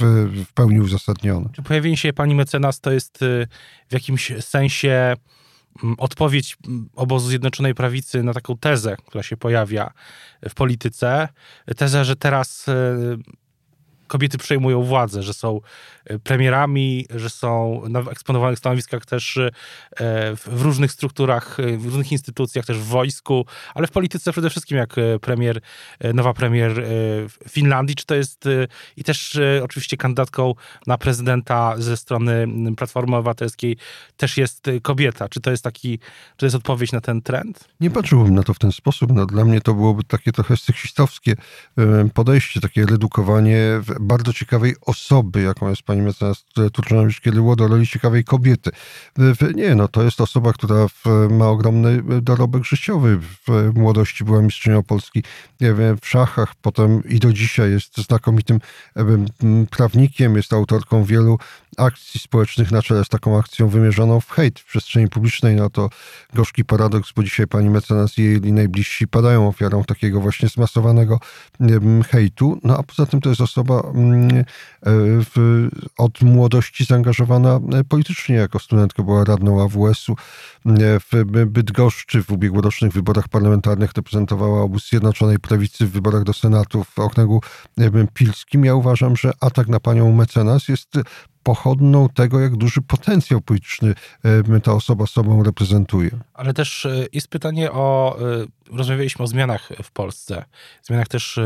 pełni 0.54 0.80
uzasadnione. 0.80 1.48
Czy 1.52 1.62
pojawienie 1.62 1.96
się 1.96 2.12
pani 2.12 2.34
mecenas 2.34 2.80
to 2.80 2.92
jest 2.92 3.18
w 3.88 3.92
jakimś 3.92 4.32
sensie 4.40 5.16
odpowiedź 5.98 6.56
obozu 6.94 7.28
Zjednoczonej 7.28 7.74
Prawicy 7.74 8.22
na 8.22 8.34
taką 8.34 8.58
tezę, 8.58 8.96
która 9.06 9.22
się 9.22 9.36
pojawia 9.36 9.92
w 10.48 10.54
polityce. 10.54 11.28
Tezę, 11.76 12.04
że 12.04 12.16
teraz 12.16 12.68
e, 12.68 12.96
kobiety 14.06 14.38
przejmują 14.38 14.82
władzę, 14.82 15.22
że 15.22 15.34
są 15.34 15.60
premierami, 16.22 17.06
że 17.14 17.30
są 17.30 17.82
na 17.88 18.00
eksponowanych 18.00 18.58
stanowiskach 18.58 19.06
też 19.06 19.36
e, 19.36 19.50
w 20.36 20.62
różnych 20.62 20.92
strukturach, 20.92 21.60
e, 21.60 21.76
w 21.76 21.84
różnych 21.84 22.12
instytucjach, 22.12 22.66
też 22.66 22.78
w 22.78 22.84
wojsku, 22.84 23.46
ale 23.74 23.86
w 23.86 23.90
polityce 23.90 24.32
przede 24.32 24.50
wszystkim 24.50 24.78
jak 24.78 24.96
premier, 25.20 25.60
nowa 26.14 26.34
premier 26.34 26.84
Finlandii, 27.48 27.96
czy 27.96 28.06
to 28.06 28.14
jest 28.14 28.44
i 28.96 29.04
też 29.04 29.38
oczywiście 29.62 29.96
kandydatką 29.96 30.54
na 30.86 30.98
prezydenta 30.98 31.74
ze 31.78 31.96
strony 31.96 32.46
Platformy 32.76 33.16
Obywatelskiej 33.16 33.76
też 34.16 34.36
jest 34.36 34.66
kobieta. 34.82 35.28
Czy 35.28 35.40
to 35.40 35.50
jest 35.50 35.64
taki, 35.64 35.98
czy 35.98 36.36
to 36.36 36.46
jest 36.46 36.56
odpowiedź 36.56 36.92
na 36.92 37.00
ten 37.00 37.22
trend? 37.22 37.68
Nie 37.80 37.90
patrzyłbym 37.90 38.34
na 38.34 38.42
to 38.42 38.54
w 38.54 38.58
ten 38.58 38.72
sposób. 38.72 39.12
No, 39.14 39.26
dla 39.26 39.44
mnie 39.44 39.60
to 39.60 39.74
byłoby 39.74 40.04
takie 40.04 40.32
trochę 40.32 40.56
seksistowskie 40.56 41.34
podejście, 42.14 42.60
takie 42.60 42.86
redukowanie 42.86 43.80
bardzo 44.00 44.32
ciekawej 44.32 44.74
osoby, 44.86 45.42
jaką 45.42 45.68
jest 45.68 45.82
pani 45.92 46.02
mecenas 46.02 46.44
Turczynowicz-Kiedyło, 46.72 47.56
do 47.56 47.68
roli 47.68 47.86
ciekawej 47.86 48.24
kobiety. 48.24 48.70
Nie, 49.54 49.74
no 49.74 49.88
to 49.88 50.02
jest 50.02 50.20
osoba, 50.20 50.52
która 50.52 50.86
ma 51.30 51.48
ogromny 51.48 52.02
dorobek 52.22 52.64
życiowy. 52.64 53.18
W 53.46 53.70
młodości 53.74 54.24
była 54.24 54.42
mistrzynią 54.42 54.82
Polski 54.82 55.22
w 56.02 56.06
szachach, 56.08 56.54
potem 56.54 57.04
i 57.04 57.18
do 57.18 57.32
dzisiaj 57.32 57.70
jest 57.70 57.96
znakomitym 57.96 58.60
prawnikiem, 59.70 60.36
jest 60.36 60.52
autorką 60.52 61.04
wielu 61.04 61.38
akcji 61.76 62.20
społecznych 62.20 62.70
na 62.70 62.82
czele 62.82 63.04
z 63.04 63.08
taką 63.08 63.38
akcją 63.38 63.68
wymierzoną 63.68 64.20
w 64.20 64.30
hejt 64.30 64.60
w 64.60 64.64
przestrzeni 64.64 65.08
publicznej. 65.08 65.56
No 65.56 65.70
to 65.70 65.88
gorzki 66.34 66.64
paradoks, 66.64 67.12
bo 67.16 67.22
dzisiaj 67.22 67.46
pani 67.46 67.70
mecenas 67.70 68.18
i 68.18 68.22
jej 68.22 68.52
najbliżsi 68.52 69.08
padają 69.08 69.48
ofiarą 69.48 69.84
takiego 69.84 70.20
właśnie 70.20 70.48
zmasowanego 70.48 71.18
hejtu. 72.10 72.60
No 72.64 72.78
a 72.78 72.82
poza 72.82 73.06
tym 73.06 73.20
to 73.20 73.28
jest 73.28 73.40
osoba 73.40 73.82
mm, 73.94 74.44
w, 75.34 75.68
od 75.98 76.22
młodości 76.22 76.84
zaangażowana 76.84 77.60
politycznie. 77.88 78.36
Jako 78.36 78.58
studentka 78.58 79.02
była 79.02 79.24
radną 79.24 79.62
AWS-u. 79.62 80.16
W 81.12 81.24
Bydgoszczy 81.46 82.22
w 82.22 82.30
ubiegłorocznych 82.30 82.92
wyborach 82.92 83.28
parlamentarnych 83.28 83.92
reprezentowała 83.96 84.62
obóz 84.62 84.88
Zjednoczonej 84.88 85.38
Prawicy 85.38 85.86
w 85.86 85.90
wyborach 85.90 86.24
do 86.24 86.32
Senatu 86.32 86.84
w 86.84 86.98
okręgu 86.98 87.40
pilskim. 88.14 88.64
Ja 88.64 88.74
uważam, 88.74 89.16
że 89.16 89.32
atak 89.40 89.68
na 89.68 89.80
panią 89.80 90.12
mecenas 90.12 90.68
jest 90.68 90.98
pochodną 91.42 92.08
tego, 92.08 92.40
jak 92.40 92.56
duży 92.56 92.82
potencjał 92.82 93.40
polityczny 93.40 93.94
e, 94.24 94.60
ta 94.60 94.72
osoba 94.72 95.06
sobą 95.06 95.42
reprezentuje. 95.42 96.10
Ale 96.34 96.54
też 96.54 96.86
e, 96.86 97.06
jest 97.12 97.28
pytanie 97.28 97.72
o, 97.72 98.18
e, 98.20 98.76
rozmawialiśmy 98.76 99.24
o 99.24 99.26
zmianach 99.26 99.68
w 99.82 99.90
Polsce, 99.90 100.44
zmianach 100.82 101.08
też 101.08 101.40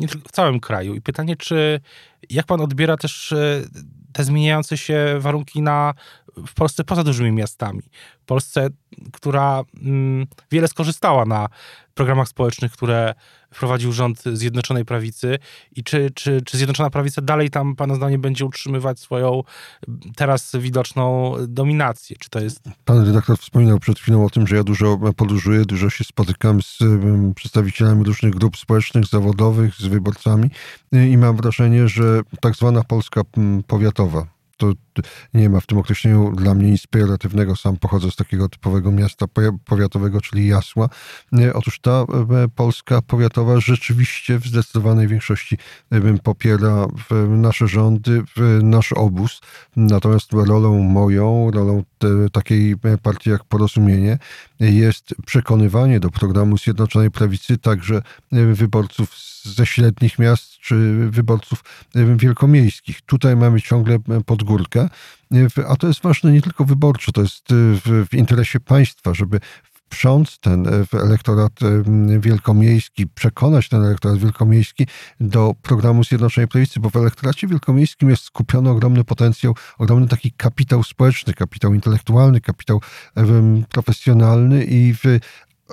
nie 0.00 0.08
tylko 0.08 0.28
w 0.28 0.32
całym 0.32 0.60
kraju 0.60 0.94
i 0.94 1.00
pytanie, 1.00 1.36
czy 1.36 1.80
jak 2.30 2.46
pan 2.46 2.60
odbiera 2.60 2.96
też 2.96 3.34
te 4.12 4.24
zmieniające 4.24 4.78
się 4.78 5.16
warunki 5.18 5.62
na, 5.62 5.94
w 6.46 6.54
Polsce 6.54 6.84
poza 6.84 7.04
dużymi 7.04 7.32
miastami. 7.32 7.82
W 8.22 8.24
Polsce, 8.24 8.68
która 9.12 9.62
mm, 9.82 10.26
wiele 10.50 10.68
skorzystała 10.68 11.24
na 11.24 11.48
programach 11.94 12.28
społecznych, 12.28 12.72
które 12.72 13.14
wprowadził 13.54 13.92
rząd 13.92 14.22
Zjednoczonej 14.32 14.84
Prawicy 14.84 15.38
i 15.76 15.84
czy, 15.84 16.10
czy, 16.14 16.42
czy 16.42 16.56
Zjednoczona 16.56 16.90
Prawica 16.90 17.22
dalej 17.22 17.50
tam, 17.50 17.76
pana 17.76 17.94
zdaniem, 17.94 18.20
będzie 18.20 18.44
utrzymywać 18.44 19.00
swoją 19.00 19.42
teraz 20.16 20.52
widoczną 20.60 21.34
dominację? 21.48 22.16
Czy 22.20 22.30
to 22.30 22.40
jest... 22.40 22.60
Pan 22.84 23.06
redaktor 23.06 23.38
wspominał 23.38 23.78
przed 23.78 23.98
chwilą 23.98 24.24
o 24.24 24.30
tym, 24.30 24.46
że 24.46 24.56
ja 24.56 24.64
dużo 24.64 24.98
podróżuję, 25.16 25.64
dużo 25.64 25.90
się 25.90 26.04
spotykam 26.04 26.62
z 26.62 26.78
przedstawicielami 27.34 28.04
różnych 28.04 28.34
grup 28.34 28.56
społecznych, 28.56 29.06
zawodowych, 29.06 29.74
z 29.74 29.86
wyborcami 29.86 30.50
i 30.92 31.18
mam 31.18 31.36
wrażenie, 31.36 31.88
że 31.88 32.20
tak 32.40 32.56
zwana 32.56 32.84
Polska 32.84 33.22
powiatowa, 33.66 34.26
to 34.58 34.72
nie 35.34 35.50
ma 35.50 35.60
w 35.60 35.66
tym 35.66 35.78
określeniu 35.78 36.32
dla 36.36 36.54
mnie 36.54 36.70
nic 36.70 36.86
pejoratywnego. 36.86 37.56
Sam 37.56 37.76
pochodzę 37.76 38.10
z 38.10 38.16
takiego 38.16 38.48
typowego 38.48 38.90
miasta 38.90 39.26
powiatowego, 39.64 40.20
czyli 40.20 40.46
Jasła. 40.46 40.88
Otóż 41.54 41.80
ta 41.80 41.90
e, 41.90 42.06
Polska 42.54 43.02
powiatowa 43.02 43.60
rzeczywiście 43.60 44.38
w 44.38 44.46
zdecydowanej 44.46 45.08
większości 45.08 45.56
e, 45.90 46.18
popiera 46.18 46.86
nasze 47.28 47.68
rządy, 47.68 48.22
nasz 48.62 48.92
obóz. 48.92 49.40
Natomiast 49.76 50.32
rolą 50.32 50.78
moją, 50.78 51.50
rolą 51.50 51.82
takiej 52.32 52.76
partii 53.02 53.30
jak 53.30 53.44
Porozumienie 53.44 54.18
jest 54.60 55.14
przekonywanie 55.26 56.00
do 56.00 56.10
programu 56.10 56.58
Zjednoczonej 56.58 57.10
Prawicy 57.10 57.58
także 57.58 58.02
wyborców 58.32 59.37
ze 59.48 59.66
średnich 59.66 60.18
miast 60.18 60.50
czy 60.50 60.94
wyborców 61.10 61.64
wielkomiejskich. 62.16 63.02
Tutaj 63.02 63.36
mamy 63.36 63.62
ciągle 63.62 63.98
podgórkę, 64.26 64.88
a 65.68 65.76
to 65.76 65.86
jest 65.86 66.02
ważne 66.02 66.32
nie 66.32 66.42
tylko 66.42 66.64
wyborczo, 66.64 67.12
to 67.12 67.20
jest 67.20 67.44
w, 67.50 68.06
interesie 68.12 68.60
państwa, 68.60 69.14
żeby 69.14 69.40
wprząc 69.62 70.38
ten 70.38 70.66
elektorat 70.92 71.52
wielkomiejski, 72.20 73.06
przekonać 73.06 73.68
ten 73.68 73.84
elektorat 73.84 74.18
wielkomiejski 74.18 74.86
do 75.20 75.54
programu 75.62 76.04
Zjednoczonej 76.04 76.48
Prawicy, 76.48 76.80
bo 76.80 76.90
w 76.90 76.96
elektoracie 76.96 77.46
wielkomiejskim 77.46 78.10
jest 78.10 78.22
skupiony 78.22 78.70
ogromny 78.70 79.04
potencjał, 79.04 79.54
ogromny 79.78 80.08
taki 80.08 80.32
kapitał 80.32 80.82
społeczny, 80.82 81.34
kapitał 81.34 81.74
intelektualny, 81.74 82.40
kapitał 82.40 82.80
profesjonalny 83.68 84.64
i 84.64 84.94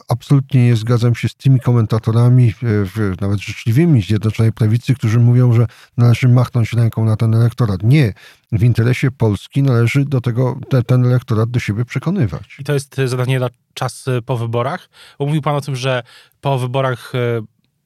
absolutnie 0.08 0.66
nie 0.66 0.76
zgadzam 0.76 1.16
się 1.16 1.30
z 1.30 1.36
tymi 1.36 1.60
komentatorami, 1.60 2.54
e, 2.64 3.16
nawet 3.22 3.40
życzliwymi 3.40 4.02
Zjednoczonej 4.02 4.54
Prawicy, 4.54 4.96
którzy 4.96 5.20
mówią, 5.20 5.54
że 5.54 5.68
należy 5.98 6.28
machnąć 6.28 6.74
ręką 6.74 7.06
na 7.06 7.16
ten 7.16 7.36
elektorat. 7.36 7.84
Nie. 7.84 8.14
W 8.52 8.64
interesie 8.64 9.12
Polski 9.12 9.64
należy 9.64 10.06
do 10.06 10.22
tego, 10.22 10.60
ten 10.88 11.06
elektorat 11.06 11.52
do 11.52 11.60
siebie 11.60 11.86
przekonywać. 11.86 12.58
I 12.60 12.64
to 12.64 12.74
jest 12.74 12.96
zadanie 13.06 13.40
na 13.40 13.50
czas 13.74 14.08
e, 14.08 14.22
po 14.22 14.38
wyborach? 14.38 14.90
Bo 15.20 15.26
mówił 15.26 15.42
pan 15.42 15.56
o 15.56 15.62
tym, 15.62 15.76
że 15.76 16.04
po 16.42 16.60
wyborach 16.60 17.16
e, 17.16 17.42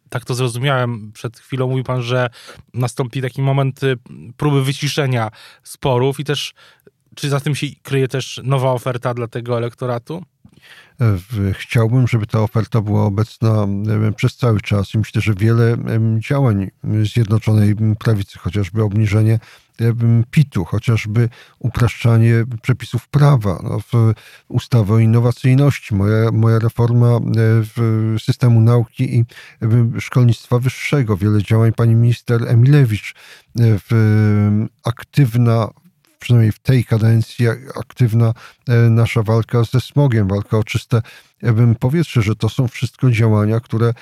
tak 0.10 0.26
to 0.26 0.36
zrozumiałem 0.36 1.12
przed 1.12 1.40
chwilą, 1.40 1.68
mówił 1.68 1.84
pan, 1.84 2.02
że 2.02 2.30
nastąpi 2.74 3.22
taki 3.22 3.42
moment 3.42 3.80
próby 4.38 4.64
wyciszenia 4.64 5.30
sporów 5.64 6.20
i 6.20 6.24
też 6.24 6.54
czy 7.16 7.30
za 7.30 7.40
tym 7.40 7.56
się 7.56 7.68
kryje 7.82 8.08
też 8.08 8.42
nowa 8.44 8.72
oferta 8.72 9.14
dla 9.14 9.28
tego 9.28 9.58
elektoratu? 9.58 10.24
Chciałbym, 11.54 12.08
żeby 12.08 12.28
ta 12.28 12.42
oferta 12.42 12.82
była 12.82 13.06
obecna 13.06 13.68
przez 14.16 14.38
cały 14.38 14.62
czas 14.62 14.94
i 14.94 14.98
myślę, 14.98 15.22
że 15.22 15.34
wiele 15.34 15.78
działań 16.20 16.72
Zjednoczonej 17.14 17.76
Prawicy, 18.00 18.40
chociażby 18.40 18.84
obniżenie 18.84 19.40
PIT-u, 20.32 20.66
chociażby 20.66 21.30
upraszczanie 21.60 22.46
przepisów 22.62 23.08
prawa, 23.08 23.60
no, 23.64 23.80
w 23.80 24.14
ustawę 24.48 24.94
o 24.94 25.00
innowacyjności, 25.00 25.96
moja, 25.96 26.32
moja 26.32 26.60
reforma 26.60 27.08
e, 27.08 27.20
systemu 28.20 28.62
nauki 28.62 29.16
i 29.18 29.26
szkolnictwa 30.00 30.60
wyższego, 30.60 31.18
wiele 31.18 31.44
działań 31.44 31.74
pani 31.74 31.96
minister 31.96 32.48
Emilewicz, 32.48 33.16
e, 33.60 33.64
aktywna 34.84 35.70
przynajmniej 36.20 36.52
w 36.52 36.60
tej 36.60 36.86
kadencji 36.86 37.48
aktywna 37.80 38.34
e, 38.68 38.74
nasza 38.76 39.24
walka 39.24 39.64
ze 39.64 39.82
smogiem, 39.82 40.28
walka 40.28 40.58
o 40.58 40.64
czyste 40.64 41.02
powietrze, 41.80 42.22
że 42.22 42.36
to 42.36 42.50
są 42.50 42.68
wszystko 42.68 43.12
działania, 43.12 43.60
które 43.60 43.94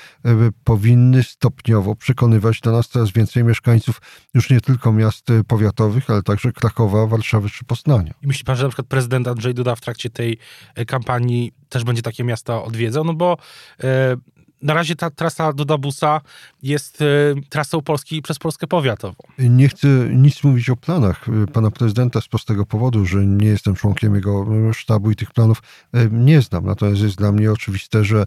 powinny 0.63 1.23
stopniowo 1.23 1.95
przekonywać 1.95 2.61
do 2.61 2.71
nas 2.71 2.87
coraz 2.87 3.11
więcej 3.11 3.43
mieszkańców 3.43 4.01
już 4.33 4.49
nie 4.49 4.61
tylko 4.61 4.93
miast 4.93 5.29
e, 5.29 5.43
powiatowych, 5.43 6.09
ale 6.09 6.23
także 6.23 6.51
Krakowa, 6.51 7.07
Warszawy 7.07 7.49
czy 7.49 7.65
Poznania. 7.65 8.13
I 8.21 8.27
myśli 8.27 8.45
pan, 8.45 8.55
że 8.55 8.63
na 8.63 8.69
przykład 8.69 8.87
prezydent 8.87 9.27
Andrzej 9.27 9.53
Duda 9.53 9.75
w 9.75 9.81
trakcie 9.81 10.09
tej 10.09 10.37
e, 10.75 10.85
kampanii 10.85 11.51
też 11.69 11.83
będzie 11.83 12.01
takie 12.01 12.23
miasta 12.23 12.63
odwiedzał? 12.63 13.03
No 13.03 13.13
bo 13.13 13.37
na 14.61 14.73
razie 14.73 14.95
ta 14.95 15.09
trasa 15.09 15.53
do 15.53 15.65
Dabusa 15.65 16.21
jest 16.63 17.01
y, 17.01 17.35
trasą 17.49 17.81
Polski 17.81 18.21
przez 18.21 18.39
Polskę 18.39 18.67
powiatową. 18.67 19.15
Nie 19.39 19.69
chcę 19.69 19.87
nic 20.13 20.43
mówić 20.43 20.69
o 20.69 20.75
planach 20.75 21.27
y, 21.43 21.47
pana 21.47 21.71
prezydenta 21.71 22.21
z 22.21 22.27
prostego 22.27 22.65
powodu, 22.65 23.05
że 23.05 23.25
nie 23.25 23.47
jestem 23.47 23.75
członkiem 23.75 24.15
jego 24.15 24.45
sztabu 24.73 25.11
i 25.11 25.15
tych 25.15 25.31
planów 25.31 25.61
y, 25.95 26.09
nie 26.11 26.41
znam. 26.41 26.65
Natomiast 26.65 27.01
jest 27.01 27.17
dla 27.17 27.31
mnie 27.31 27.51
oczywiste, 27.51 28.03
że 28.03 28.25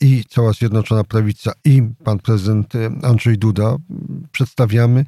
i 0.00 0.24
cała 0.28 0.52
Zjednoczona 0.52 1.04
Prawica 1.04 1.52
i 1.64 1.82
pan 2.04 2.18
prezydent 2.18 2.72
Andrzej 3.02 3.38
Duda 3.38 3.76
przedstawiamy 4.32 5.04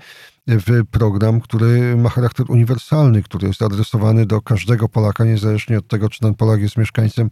w 0.46 0.86
program, 0.90 1.40
który 1.40 1.96
ma 1.96 2.08
charakter 2.08 2.50
uniwersalny, 2.50 3.22
który 3.22 3.48
jest 3.48 3.62
adresowany 3.62 4.26
do 4.26 4.40
każdego 4.40 4.88
Polaka, 4.88 5.24
niezależnie 5.24 5.78
od 5.78 5.88
tego, 5.88 6.08
czy 6.08 6.20
ten 6.20 6.34
Polak 6.34 6.60
jest 6.60 6.76
mieszkańcem 6.76 7.28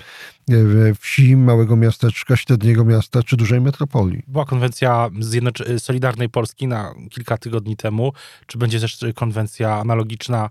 wsi, 0.98 1.36
małego 1.36 1.76
miasteczka, 1.76 2.36
średniego 2.36 2.84
miasta 2.84 3.22
czy 3.22 3.36
dużej 3.36 3.60
metropolii. 3.60 4.22
Była 4.26 4.44
konwencja 4.44 5.10
Zjednoc- 5.20 5.78
Solidarnej 5.78 6.28
Polski 6.28 6.66
na 6.66 6.94
kilka 7.10 7.38
tygodni 7.38 7.76
temu. 7.76 8.12
Czy 8.46 8.58
będzie 8.58 8.80
też 8.80 8.98
konwencja 9.14 9.74
analogiczna 9.76 10.50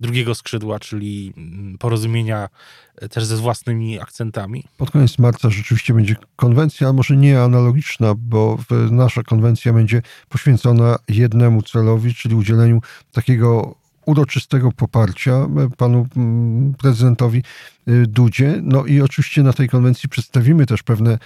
drugiego 0.00 0.34
skrzydła, 0.34 0.78
czyli 0.78 1.32
mm, 1.36 1.78
porozumienia 1.78 2.48
e, 2.96 3.08
też 3.08 3.24
ze 3.24 3.36
własnymi 3.36 4.00
akcentami. 4.00 4.64
Pod 4.76 4.90
koniec 4.90 5.18
marca 5.18 5.50
rzeczywiście 5.50 5.94
będzie 5.94 6.16
konwencja, 6.36 6.86
ale 6.86 6.96
może 6.96 7.16
nie 7.16 7.42
analogiczna, 7.42 8.14
bo 8.14 8.58
nasza 8.90 9.22
konwencja 9.22 9.72
będzie 9.72 10.02
poświęcona 10.28 10.96
jednemu 11.08 11.62
celowi, 11.62 12.14
czyli 12.14 12.34
udzieleniu 12.34 12.80
takiego 13.12 13.76
uroczystego 14.06 14.72
poparcia 14.72 15.32
e, 15.32 15.48
panu 15.76 16.06
mm, 16.16 16.74
prezydentowi 16.74 17.38
e, 17.86 17.92
Dudzie. 18.06 18.60
No 18.62 18.84
i 18.84 19.00
oczywiście 19.00 19.42
na 19.42 19.52
tej 19.52 19.68
konwencji 19.68 20.08
przedstawimy 20.08 20.66
też 20.66 20.82
pewne 20.82 21.18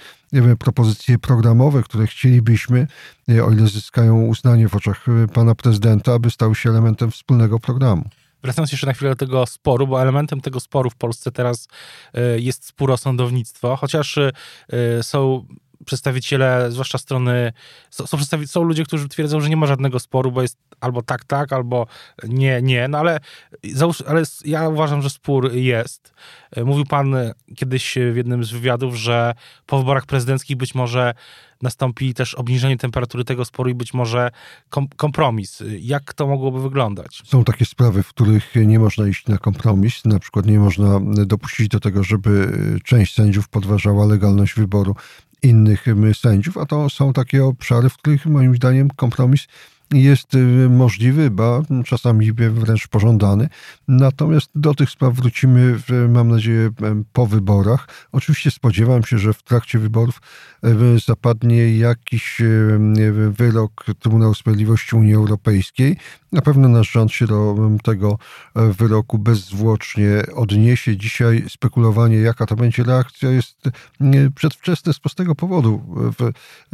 propozycje 0.59 1.19
programowe, 1.19 1.83
które 1.83 2.07
chcielibyśmy, 2.07 2.87
o 3.43 3.51
ile 3.51 3.67
zyskają 3.67 4.21
uznanie 4.21 4.69
w 4.69 4.75
oczach 4.75 5.05
pana 5.33 5.55
prezydenta, 5.55 6.13
aby 6.13 6.31
stały 6.31 6.55
się 6.55 6.69
elementem 6.69 7.11
wspólnego 7.11 7.59
programu. 7.59 8.09
Wracając 8.43 8.71
jeszcze 8.71 8.87
na 8.87 8.93
chwilę 8.93 9.11
do 9.11 9.15
tego 9.15 9.45
sporu, 9.45 9.87
bo 9.87 10.01
elementem 10.01 10.41
tego 10.41 10.59
sporu 10.59 10.89
w 10.89 10.95
Polsce 10.95 11.31
teraz 11.31 11.67
e, 12.13 12.39
jest 12.39 12.65
spór 12.65 12.91
o 12.91 12.97
sądownictwo, 12.97 13.75
chociaż 13.75 14.17
e, 14.17 14.31
są 15.03 15.45
przedstawiciele, 15.85 16.71
zwłaszcza 16.71 16.97
strony, 16.97 17.53
są, 17.89 18.07
są, 18.07 18.17
są, 18.45 18.63
ludzie, 18.63 18.83
którzy 18.83 19.07
twierdzą, 19.07 19.41
że 19.41 19.49
nie 19.49 19.57
ma 19.57 19.67
żadnego 19.67 19.99
sporu, 19.99 20.31
bo 20.31 20.41
jest 20.41 20.57
albo 20.79 21.01
tak, 21.01 21.23
tak, 21.23 21.53
albo 21.53 21.87
nie, 22.23 22.61
nie, 22.61 22.87
no 22.87 22.97
ale, 22.97 23.19
ale 24.07 24.23
ja 24.45 24.69
uważam, 24.69 25.01
że 25.01 25.09
spór 25.09 25.53
jest. 25.53 26.13
E, 26.51 26.63
mówił 26.63 26.85
pan 26.85 27.15
kiedyś 27.55 27.97
w 28.13 28.15
jednym 28.15 28.43
z 28.43 28.51
wywiadów, 28.51 28.95
że 28.95 29.33
po 29.65 29.79
wyborach 29.79 30.05
prezydenckich 30.05 30.57
być 30.57 30.75
może 30.75 31.13
nastąpi 31.61 32.13
też 32.13 32.35
obniżenie 32.35 32.77
temperatury 32.77 33.23
tego 33.23 33.45
sporu 33.45 33.69
i 33.69 33.75
być 33.75 33.93
może 33.93 34.31
kom 34.69 34.87
kompromis. 34.87 35.63
Jak 35.79 36.13
to 36.13 36.27
mogłoby 36.27 36.61
wyglądać? 36.61 37.21
Są 37.25 37.43
takie 37.43 37.65
sprawy, 37.65 38.03
w 38.03 38.07
których 38.07 38.55
nie 38.55 38.79
można 38.79 39.07
iść 39.07 39.27
na 39.27 39.37
kompromis. 39.37 40.05
Na 40.05 40.19
przykład 40.19 40.45
nie 40.45 40.59
można 40.59 40.99
dopuścić 41.25 41.67
do 41.67 41.79
tego, 41.79 42.03
żeby 42.03 42.51
część 42.83 43.15
sędziów 43.15 43.49
podważała 43.49 44.05
legalność 44.05 44.53
wyboru 44.53 44.95
innych 45.43 45.85
sędziów, 46.13 46.57
a 46.57 46.65
to 46.65 46.89
są 46.89 47.13
takie 47.13 47.45
obszary, 47.45 47.89
w 47.89 47.97
których 47.97 48.25
moim 48.25 48.55
zdaniem 48.55 48.89
kompromis 48.89 49.47
jest 49.93 50.35
y, 50.35 50.69
możliwy, 50.69 51.31
ba 51.31 51.61
czasami 51.85 52.31
wręcz 52.33 52.87
pożądany. 52.87 53.49
Natomiast 53.87 54.49
do 54.55 54.73
tych 54.73 54.89
spraw 54.89 55.13
wrócimy, 55.13 55.79
mam 56.09 56.27
nadzieję, 56.27 56.69
po 57.13 57.27
wyborach. 57.27 57.87
Oczywiście 58.11 58.51
spodziewam 58.51 59.03
się, 59.03 59.17
że 59.17 59.33
w 59.33 59.43
trakcie 59.43 59.79
wyborów 59.79 60.21
zapadnie 61.05 61.77
jakiś 61.77 62.41
wyrok 63.31 63.85
Trybunału 63.99 64.33
Sprawiedliwości 64.33 64.95
Unii 64.95 65.13
Europejskiej. 65.13 65.97
Na 66.31 66.41
pewno 66.41 66.67
nasz 66.67 66.91
rząd 66.91 67.11
się 67.11 67.27
do 67.27 67.55
tego 67.83 68.17
e, 68.55 68.73
wyroku 68.73 69.19
bezzwłocznie 69.19 70.23
odniesie. 70.35 70.97
Dzisiaj 70.97 71.45
spekulowanie, 71.49 72.17
jaka 72.17 72.45
to 72.45 72.55
będzie 72.55 72.83
reakcja, 72.83 73.29
jest 73.29 73.63
przedwczesne 74.35 74.93
z 74.93 74.99
prostego 74.99 75.35
powodu. 75.35 75.81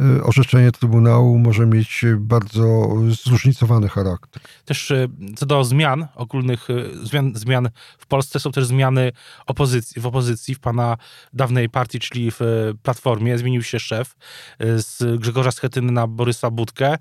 E, 0.00 0.22
orzeczenie 0.22 0.72
Trybunału 0.72 1.38
może 1.38 1.66
mieć 1.66 2.04
bardzo 2.16 2.88
zróżnicowany 3.10 3.88
charakter. 3.88 4.42
Też 4.64 4.90
e, 4.90 5.08
co 5.36 5.46
do 5.46 5.64
zmian 5.64 6.06
ogólnych, 6.14 6.68
zmian, 7.02 7.32
zmian 7.34 7.68
w 7.98 8.06
Polsce 8.06 8.40
są 8.40 8.52
też 8.52 8.66
zmiany 8.66 9.12
opozycji, 9.46 10.02
w 10.02 10.06
opozycji, 10.06 10.54
w 10.54 10.60
pana 10.60 10.96
dawnej 11.32 11.68
partii, 11.68 12.00
czyli 12.00 12.30
w 12.30 12.40
Platformie. 12.82 13.38
Zmienił 13.38 13.62
się 13.62 13.80
szef 13.80 14.16
z 14.60 15.20
Grzegorza 15.20 15.50
Schetyny 15.50 15.92
na 15.92 16.06
Borysa 16.06 16.50
Budkę 16.50 16.98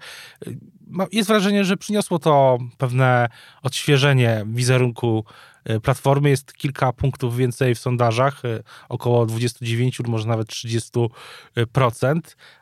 jest 1.11 1.29
wrażenie, 1.29 1.65
że 1.65 1.77
przyniosło 1.77 2.19
to 2.19 2.57
pewne 2.77 3.29
odświeżenie 3.63 4.45
wizerunku 4.47 5.25
e, 5.65 5.79
Platformy. 5.79 6.29
Jest 6.29 6.53
kilka 6.53 6.93
punktów 6.93 7.37
więcej 7.37 7.75
w 7.75 7.79
sondażach, 7.79 8.45
e, 8.45 8.63
około 8.89 9.25
29, 9.25 9.99
może 10.07 10.27
nawet 10.27 10.47
30%. 10.47 11.09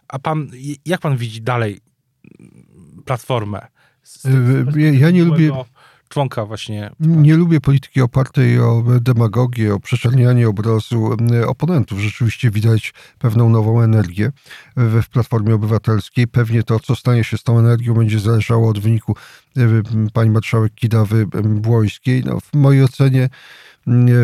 A 0.08 0.20
pan, 0.20 0.52
jak 0.86 1.02
pan 1.02 1.18
widzi 1.18 1.42
dalej 1.42 1.80
Platformę? 3.06 3.68
Ja, 4.76 4.92
ja 4.92 5.10
nie 5.12 5.24
lubię 5.24 5.52
członka 6.10 6.46
właśnie. 6.46 6.92
Nie 7.00 7.36
lubię 7.36 7.62
polityki 7.62 8.02
opartej 8.02 8.60
o 8.60 8.84
demagogię, 9.02 9.74
o 9.74 9.80
przeczernianie 9.80 10.50
obrazu 10.50 11.18
oponentów. 11.48 12.00
Rzeczywiście 12.00 12.52
widać 12.52 12.94
pewną 13.20 13.50
nową 13.50 13.82
energię 13.82 14.32
w 14.78 15.10
Platformie 15.10 15.56
Obywatelskiej. 15.56 16.28
Pewnie 16.28 16.64
to, 16.64 16.80
co 16.80 16.96
stanie 16.96 17.24
się 17.24 17.38
z 17.38 17.44
tą 17.44 17.60
energią, 17.60 17.94
będzie 17.94 18.20
zależało 18.20 18.70
od 18.70 18.80
wyniku 18.80 19.16
pani 20.14 20.30
marszałek 20.30 20.74
Kidawy 20.74 21.28
Błońskiej. 21.44 22.24
No, 22.26 22.40
w 22.40 22.54
mojej 22.54 22.84
ocenie 22.84 23.30
nie, 23.88 24.16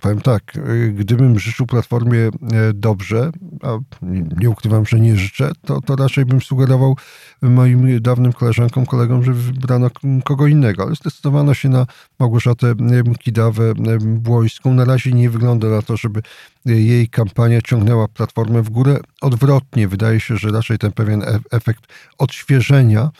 powiem 0.00 0.20
tak, 0.20 0.42
gdybym 0.94 1.38
życzył 1.38 1.66
Platformie 1.66 2.18
e, 2.18 2.30
dobrze, 2.74 3.30
a 3.62 3.78
nie 4.40 4.50
ukrywam, 4.50 4.86
że 4.86 5.00
nie 5.00 5.16
życzę, 5.16 5.52
to, 5.64 5.80
to 5.80 5.96
raczej 5.96 6.24
bym 6.24 6.40
sugerował 6.40 6.96
moim 7.42 8.02
dawnym 8.02 8.32
koleżankom, 8.32 8.86
kolegom, 8.86 9.24
że 9.24 9.32
wybrano 9.32 9.90
kogo 10.24 10.46
innego, 10.46 10.82
ale 10.82 10.94
zdecydowano 10.94 11.54
się 11.54 11.68
na 11.68 11.86
Małgorzatę 12.18 12.74
Kidawę-Błońską. 13.24 14.74
Na 14.74 14.84
razie 14.84 15.12
nie 15.12 15.30
wygląda 15.30 15.68
na 15.68 15.82
to, 15.82 15.96
żeby 15.96 16.22
jej 16.64 17.08
kampania 17.08 17.62
ciągnęła 17.62 18.08
Platformę 18.08 18.62
w 18.62 18.70
górę. 18.70 18.98
Odwrotnie, 19.20 19.88
wydaje 19.88 20.20
się, 20.20 20.36
że 20.36 20.50
raczej 20.50 20.78
ten 20.78 20.92
pewien 20.92 21.22
efekt 21.50 21.86
odświeżenia 22.18 23.10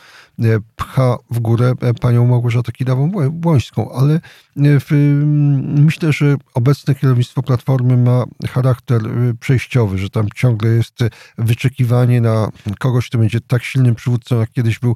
E, 0.43 0.59
pcha 0.75 1.17
w 1.31 1.39
górę 1.39 1.73
e, 1.81 1.93
panią 1.93 2.27
Małgorzatę 2.27 2.71
Kidawą-Błońską, 2.71 3.91
ale 3.95 4.13
e, 4.13 4.19
w, 4.19 4.46
myślę, 4.57 6.13
że 6.13 6.35
obecne 6.53 6.95
kierownictwo 6.95 7.43
Platformy 7.43 7.97
ma 7.97 8.23
charakter 8.49 9.01
przejściowy, 9.39 9.97
że 9.97 10.09
tam 10.09 10.27
ciągle 10.35 10.69
jest 10.69 10.99
wyczekiwanie 11.37 12.21
na 12.21 12.49
kogoś, 12.79 13.09
kto 13.09 13.17
będzie 13.17 13.41
tak 13.41 13.63
silnym 13.63 13.95
przywódcą, 13.95 14.39
jak 14.39 14.51
kiedyś 14.51 14.79
był 14.79 14.95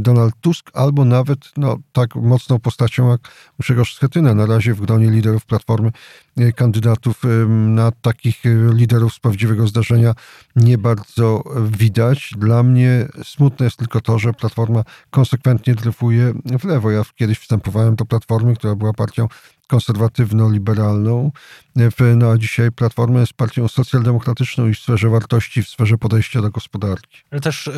Donald 0.00 0.34
Tusk, 0.40 0.70
albo 0.74 1.04
nawet 1.04 1.38
no, 1.56 1.78
tak 1.92 2.14
mocną 2.14 2.58
postacią 2.58 3.10
jak 3.10 3.20
Grzegorz 3.58 3.94
Schetyna. 3.94 4.34
Na 4.34 4.46
razie 4.46 4.74
w 4.74 4.80
gronie 4.80 5.10
liderów 5.10 5.44
Platformy 5.44 5.92
kandydatów 6.56 7.22
na 7.48 7.92
takich 7.92 8.42
liderów 8.72 9.14
z 9.14 9.18
prawdziwego 9.18 9.66
zdarzenia 9.66 10.14
nie 10.56 10.78
bardzo 10.78 11.42
widać. 11.70 12.30
Dla 12.38 12.62
mnie 12.62 13.08
smutne 13.24 13.64
jest 13.64 13.76
tylko 13.76 14.00
to, 14.00 14.18
że 14.18 14.32
Platforma 14.32 14.84
konsekwentnie 15.10 15.74
dryfuje 15.74 16.34
w 16.60 16.64
lewo. 16.64 16.90
Ja 16.90 17.02
kiedyś 17.14 17.38
wstępowałem 17.38 17.96
do 17.96 18.04
Platformy, 18.04 18.56
która 18.56 18.74
była 18.74 18.92
partią 19.00 19.28
konserwatywno-liberalną, 19.70 21.30
no 22.16 22.30
a 22.30 22.38
dzisiaj 22.38 22.72
Platforma 22.72 23.20
jest 23.20 23.32
partią 23.32 23.68
socjaldemokratyczną 23.68 24.68
i 24.68 24.74
w 24.74 24.78
sferze 24.78 25.08
wartości, 25.08 25.62
w 25.62 25.68
sferze 25.68 25.98
podejścia 25.98 26.42
do 26.42 26.50
gospodarki. 26.50 27.18
Ale 27.30 27.40
też 27.40 27.68
e, 27.68 27.72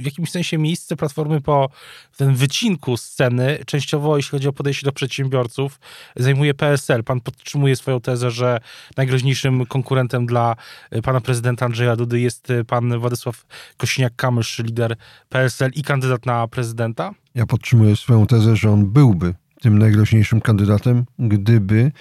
w 0.00 0.04
jakimś 0.04 0.30
sensie 0.30 0.58
miejsce 0.58 0.96
Platformy 0.96 1.40
po 1.40 1.68
ten 2.16 2.34
wycinku 2.34 2.96
sceny, 2.96 3.58
częściowo 3.66 4.16
jeśli 4.16 4.30
chodzi 4.30 4.48
o 4.48 4.52
podejście 4.52 4.84
do 4.84 4.92
przedsiębiorców, 4.92 5.80
zajmuje 6.16 6.54
PSL. 6.54 7.04
Pan 7.04 7.20
podtrzymuje 7.20 7.76
swoją 7.76 8.00
tezę, 8.00 8.30
że 8.30 8.58
najgroźniejszym 8.96 9.66
konkurentem 9.66 10.26
dla 10.26 10.56
e, 10.90 11.02
pana 11.02 11.20
prezydenta 11.20 11.66
Andrzeja 11.66 11.96
Dudy 11.96 12.20
jest 12.20 12.50
e, 12.50 12.64
pan 12.64 12.98
Władysław 12.98 13.46
Kosiniak-Kamysz, 13.78 14.64
lider 14.64 14.96
PSL 15.28 15.70
i 15.74 15.82
kandydat 15.82 16.26
na 16.26 16.48
prezydenta? 16.48 17.14
Ja 17.34 17.46
podtrzymuję 17.46 17.96
swoją 17.96 18.26
tezę, 18.26 18.56
że 18.56 18.70
on 18.70 18.86
byłby 18.86 19.34
tym 19.66 19.78
najgroźniejszym 19.78 20.40
kandydatem, 20.40 21.04
gdyby, 21.18 21.92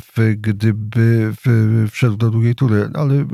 w, 0.00 0.34
gdyby 0.36 1.32
w, 1.44 1.88
wszedł 1.90 2.16
do 2.16 2.30
drugiej 2.30 2.54
tury. 2.54 2.90
Ale 2.94 3.14
e, 3.14 3.26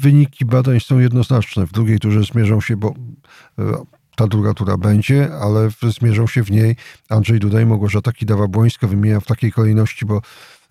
wyniki 0.00 0.44
badań 0.44 0.80
są 0.80 0.98
jednoznaczne. 0.98 1.66
W 1.66 1.72
drugiej 1.72 1.98
turze 1.98 2.24
zmierzą 2.24 2.60
się, 2.60 2.76
bo 2.76 2.94
e, 3.58 3.62
ta 4.16 4.26
druga 4.26 4.54
tura 4.54 4.76
będzie, 4.76 5.34
ale 5.34 5.68
zmierzą 5.82 6.26
się 6.26 6.42
w 6.42 6.50
niej 6.50 6.76
Andrzej 7.08 7.38
Duda 7.38 7.60
i 7.60 7.66
Małgorzata 7.66 8.10
Kidawa-Błońska. 8.10 8.88
Wymieniam 8.88 9.20
w 9.20 9.26
takiej 9.26 9.52
kolejności, 9.52 10.06
bo 10.06 10.20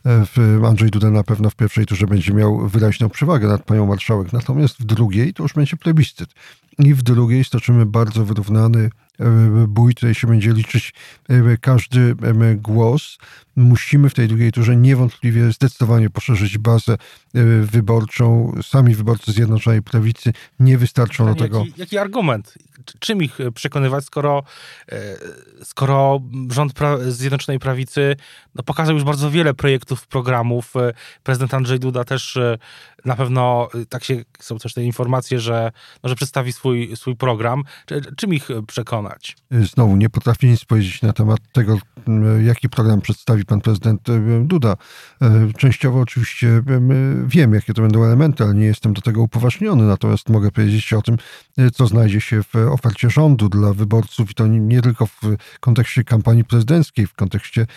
e, 0.06 0.68
Andrzej 0.68 0.90
Duda 0.90 1.12
na 1.12 1.24
pewno 1.24 1.50
w 1.50 1.56
pierwszej 1.56 1.86
turze 1.86 2.08
będzie 2.08 2.34
miał 2.34 2.68
wyraźną 2.68 3.10
przewagę 3.10 3.48
nad 3.48 3.64
panią 3.64 3.86
marszałek, 3.86 4.34
natomiast 4.34 4.82
w 4.82 4.86
drugiej 4.86 5.34
to 5.34 5.44
już 5.44 5.54
będzie 5.54 5.78
plebiscyt. 5.78 6.30
I 6.80 6.94
w 6.94 7.04
drugiej 7.04 7.44
stoczymy 7.44 7.86
bardzo 7.86 8.26
wyrównany 8.26 8.90
E, 9.03 9.03
bój, 9.68 9.96
tutaj 9.96 10.16
się 10.16 10.28
będzie 10.28 10.54
liczyć 10.54 10.94
e, 11.30 11.58
każdy 11.58 12.00
e, 12.00 12.56
głos. 12.56 13.18
Musimy 13.56 14.10
w 14.10 14.14
tej 14.14 14.28
drugiej 14.28 14.52
turze 14.52 14.76
niewątpliwie 14.76 15.52
zdecydowanie 15.52 16.10
poszerzyć 16.10 16.58
bazę 16.58 16.98
wyborczą. 17.62 18.54
Sami 18.64 18.96
wyborcy 18.96 19.32
Zjednoczonej 19.32 19.82
Prawicy 19.82 20.34
nie 20.60 20.78
wystarczą 20.78 21.26
do 21.26 21.36
tego. 21.36 21.60
Jaki, 21.60 21.74
jaki 21.78 21.98
argument? 21.98 22.54
Czym 23.00 23.24
ich 23.24 23.38
przekonywać, 23.54 24.06
skoro, 24.06 24.44
skoro 25.64 26.22
rząd 26.50 26.74
Zjednoczonej 27.08 27.60
Prawicy 27.60 28.16
no, 28.56 28.64
pokazał 28.64 28.96
już 28.96 29.04
bardzo 29.04 29.32
wiele 29.32 29.54
projektów, 29.54 30.08
programów. 30.08 30.74
Prezydent 31.24 31.54
Andrzej 31.54 31.80
Duda 31.80 32.04
też 32.04 32.40
na 33.06 33.16
pewno, 33.16 33.70
tak 33.90 34.04
się, 34.04 34.24
są 34.40 34.58
też 34.58 34.74
te 34.74 34.84
informacje, 34.84 35.40
że, 35.40 35.72
no, 36.04 36.10
że 36.10 36.16
przedstawi 36.16 36.54
swój, 36.54 36.96
swój 36.96 37.16
program. 37.16 37.64
Czym 38.18 38.34
ich 38.34 38.48
przekonać? 38.68 38.94
przekonać. 38.94 39.36
Znowu, 39.52 39.96
nie 39.96 40.10
potrafię 40.10 40.48
nic 40.48 40.66
powiedzieć 40.66 41.02
na 41.02 41.14
temat 41.14 41.40
tego, 41.52 41.78
jaki 42.44 42.70
program 42.70 43.02
przedstawi 43.02 43.43
pan 43.46 43.62
prezydent 43.62 44.10
e, 44.10 44.44
Duda. 44.46 44.76
E, 45.22 45.54
częściowo 45.58 46.00
oczywiście 46.00 46.64
wiem, 47.26 47.54
jakie 47.54 47.74
to 47.74 47.82
będą 47.82 48.04
elementy, 48.04 48.44
ale 48.44 48.54
nie 48.54 48.66
jestem 48.66 48.94
do 48.94 49.02
tego 49.02 49.22
upoważniony. 49.22 49.84
Natomiast 49.84 50.30
mogę 50.30 50.52
powiedzieć 50.52 50.94
o 50.94 51.02
tym, 51.02 51.18
e, 51.58 51.72
co 51.72 51.88
znajdzie 51.88 52.22
się 52.22 52.44
w 52.44 52.56
ofercie 52.56 53.10
rządu 53.10 53.50
dla 53.50 53.74
wyborców 53.74 54.32
i 54.32 54.34
to 54.34 54.48
nie 54.48 54.82
tylko 54.82 55.06
w 55.06 55.22
kontekście 55.60 56.04
kampanii 56.04 56.44
prezydenckiej, 56.44 57.08
w 57.08 57.14
kontekście 57.14 57.68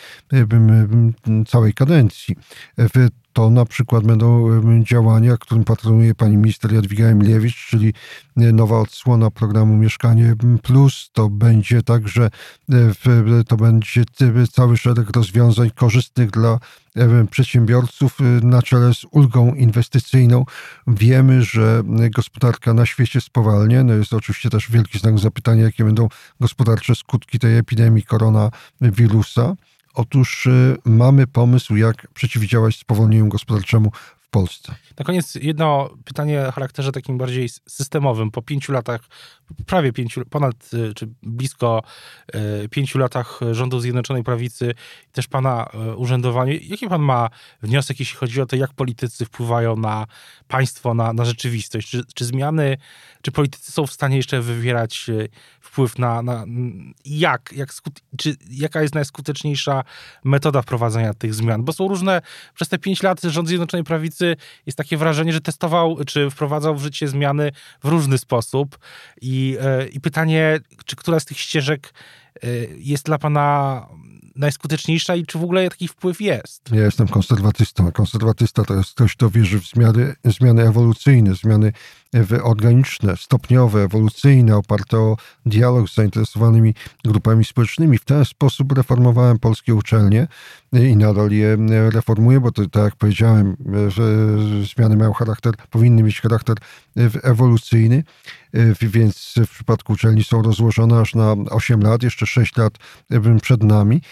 całej 1.46 1.74
kadencji. 1.74 2.36
W 2.78 3.08
to 3.36 3.50
na 3.50 3.64
przykład 3.64 4.04
będą 4.04 4.48
działania, 4.82 5.36
którym 5.36 5.64
patronuje 5.64 6.14
pani 6.14 6.36
minister 6.36 6.72
Jadwiga 6.72 7.06
Emiliewicz, 7.06 7.66
czyli 7.66 7.94
e, 8.36 8.52
nowa 8.52 8.78
odsłona 8.78 9.30
programu 9.30 9.76
Mieszkanie 9.76 10.34
Plus. 10.62 11.10
To 11.12 11.28
będzie 11.28 11.82
także 11.82 12.30
e, 12.72 13.44
to 13.48 13.56
będzie 13.56 14.04
cały 14.52 14.76
szereg 14.76 15.10
rozwiązań 15.10 15.70
korzystnych 15.70 16.30
dla 16.30 16.58
e, 16.96 17.26
przedsiębiorców 17.30 18.18
na 18.42 18.62
czele 18.62 18.94
z 18.94 19.06
ulgą 19.10 19.54
inwestycyjną. 19.54 20.44
Wiemy, 20.86 21.42
że 21.42 21.82
gospodarka 22.14 22.74
na 22.74 22.86
świecie 22.86 23.20
spowalnia. 23.20 23.84
No 23.84 23.94
jest 23.94 24.12
oczywiście 24.12 24.50
też 24.50 24.70
wielki 24.70 24.98
znak 24.98 25.18
zapytania, 25.18 25.62
jakie 25.62 25.84
będą 25.84 26.08
gospodarcze 26.40 26.94
skutki 26.94 27.38
tej 27.38 27.56
epidemii 27.58 28.02
koronawirusa. 28.02 29.54
Otóż 29.96 30.46
y, 30.46 30.76
mamy 30.84 31.26
pomysł, 31.26 31.76
jak 31.76 32.06
przeciwdziałać 32.14 32.76
spowolnieniu 32.76 33.28
gospodarczemu 33.28 33.92
Polsce. 34.36 34.74
Na 34.98 35.04
koniec 35.04 35.34
jedno 35.34 35.90
pytanie 36.04 36.46
o 36.48 36.52
charakterze 36.52 36.92
takim 36.92 37.18
bardziej 37.18 37.48
systemowym. 37.48 38.30
Po 38.30 38.42
pięciu 38.42 38.72
latach, 38.72 39.00
prawie 39.66 39.92
pięciu, 39.92 40.24
ponad 40.30 40.74
y, 40.74 40.94
czy 40.94 41.08
blisko 41.22 41.82
y, 42.64 42.68
pięciu 42.68 42.98
latach 42.98 43.40
rządów 43.52 43.82
Zjednoczonej 43.82 44.22
Prawicy 44.22 44.74
też 45.12 45.28
pana 45.28 45.66
urzędowania, 45.96 46.52
jaki 46.62 46.88
pan 46.88 47.02
ma 47.02 47.30
wniosek, 47.62 48.00
jeśli 48.00 48.16
chodzi 48.16 48.40
o 48.40 48.46
to, 48.46 48.56
jak 48.56 48.72
politycy 48.72 49.24
wpływają 49.24 49.76
na 49.76 50.06
państwo, 50.48 50.94
na, 50.94 51.12
na 51.12 51.24
rzeczywistość? 51.24 51.90
Czy, 51.90 52.02
czy 52.14 52.24
zmiany, 52.24 52.76
czy 53.22 53.32
politycy 53.32 53.72
są 53.72 53.86
w 53.86 53.92
stanie 53.92 54.16
jeszcze 54.16 54.40
wywierać 54.40 55.10
wpływ 55.60 55.98
na, 55.98 56.22
na 56.22 56.44
jak, 57.04 57.52
jak 57.56 57.74
skut, 57.74 58.00
czy 58.18 58.36
jaka 58.50 58.82
jest 58.82 58.94
najskuteczniejsza 58.94 59.84
metoda 60.24 60.62
wprowadzania 60.62 61.14
tych 61.14 61.34
zmian? 61.34 61.64
Bo 61.64 61.72
są 61.72 61.88
różne, 61.88 62.22
przez 62.54 62.68
te 62.68 62.78
pięć 62.78 63.02
lat 63.02 63.22
rząd 63.22 63.48
Zjednoczonej 63.48 63.84
Prawicy 63.84 64.25
jest 64.66 64.78
takie 64.78 64.96
wrażenie, 64.96 65.32
że 65.32 65.40
testował, 65.40 65.96
czy 66.06 66.30
wprowadzał 66.30 66.76
w 66.76 66.82
życie 66.82 67.08
zmiany 67.08 67.52
w 67.84 67.88
różny 67.88 68.18
sposób 68.18 68.78
i, 69.22 69.56
e, 69.60 69.88
i 69.88 70.00
pytanie, 70.00 70.60
czy 70.84 70.96
która 70.96 71.20
z 71.20 71.24
tych 71.24 71.38
ścieżek 71.38 71.94
e, 72.42 72.48
jest 72.78 73.04
dla 73.04 73.18
pana 73.18 73.86
najskuteczniejsza 74.36 75.16
i 75.16 75.26
czy 75.26 75.38
w 75.38 75.44
ogóle 75.44 75.70
taki 75.70 75.88
wpływ 75.88 76.20
jest? 76.20 76.62
Ja 76.72 76.84
jestem 76.84 77.08
konserwatystą, 77.08 77.92
konserwatysta 77.92 78.64
to 78.64 78.74
jest 78.74 78.94
ktoś, 78.94 79.16
kto 79.16 79.30
wierzy 79.30 79.60
w 79.60 79.66
zmiany, 79.66 80.14
zmiany 80.24 80.68
ewolucyjne, 80.68 81.34
zmiany 81.34 81.72
organiczne, 82.42 83.16
stopniowe, 83.16 83.82
ewolucyjne, 83.82 84.56
oparte 84.56 84.98
o 84.98 85.16
dialog 85.46 85.90
z 85.90 85.94
zainteresowanymi 85.94 86.74
grupami 87.04 87.44
społecznymi. 87.44 87.98
W 87.98 88.04
ten 88.04 88.24
sposób 88.24 88.72
reformowałem 88.72 89.38
polskie 89.38 89.74
uczelnie 89.74 90.28
i 90.72 90.96
nadal 90.96 91.30
je 91.30 91.56
reformuję, 91.90 92.40
bo 92.40 92.52
to, 92.52 92.68
tak 92.68 92.84
jak 92.84 92.96
powiedziałem, 92.96 93.56
że 93.88 94.02
zmiany 94.74 94.96
mają 94.96 95.12
charakter, 95.12 95.54
powinny 95.70 96.02
mieć 96.02 96.20
charakter 96.20 96.56
ewolucyjny, 97.22 98.04
więc 98.82 99.34
w 99.46 99.50
przypadku 99.50 99.92
uczelni 99.92 100.24
są 100.24 100.42
rozłożone 100.42 101.00
aż 101.00 101.14
na 101.14 101.32
8 101.50 101.80
lat, 101.80 102.02
jeszcze 102.02 102.26
6 102.26 102.56
lat 102.56 102.72
przed 103.42 103.62
nami. 103.62 104.02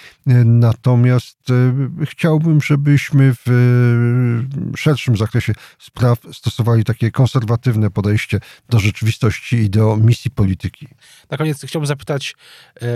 Natomiast 0.44 1.38
e, 1.50 2.04
chciałbym, 2.04 2.60
żebyśmy 2.60 3.34
w 3.46 4.42
szerszym 4.76 5.16
zakresie 5.16 5.52
spraw 5.78 6.18
stosowali 6.32 6.84
takie 6.84 7.10
konserwatywne 7.10 7.90
podejście 7.94 8.40
do 8.68 8.78
rzeczywistości 8.78 9.56
i 9.56 9.70
do 9.70 9.96
misji 9.96 10.30
polityki. 10.30 10.88
Na 11.30 11.36
koniec 11.36 11.64
chciałbym 11.64 11.86
zapytać, 11.86 12.34
e, 12.82 12.86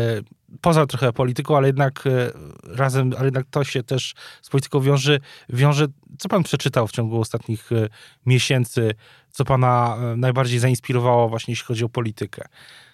poza 0.61 0.87
trochę 0.87 1.13
polityką, 1.13 1.57
ale 1.57 1.67
jednak 1.67 2.05
e, 2.07 2.33
razem, 2.77 3.13
ale 3.17 3.25
jednak 3.25 3.47
to 3.51 3.65
się 3.65 3.83
też 3.83 4.15
z 4.43 4.49
polityką 4.49 4.81
wiąże, 4.81 5.19
wiąże. 5.49 5.87
Co 6.19 6.29
pan 6.29 6.43
przeczytał 6.43 6.87
w 6.87 6.93
ciągu 6.93 7.21
ostatnich 7.21 7.73
e, 7.73 7.89
miesięcy, 8.27 8.95
co 9.31 9.45
pana 9.45 9.97
najbardziej 10.17 10.59
zainspirowało 10.59 11.29
właśnie 11.29 11.53
jeśli 11.53 11.67
chodzi 11.67 11.85
o 11.85 11.89
politykę? 11.89 12.45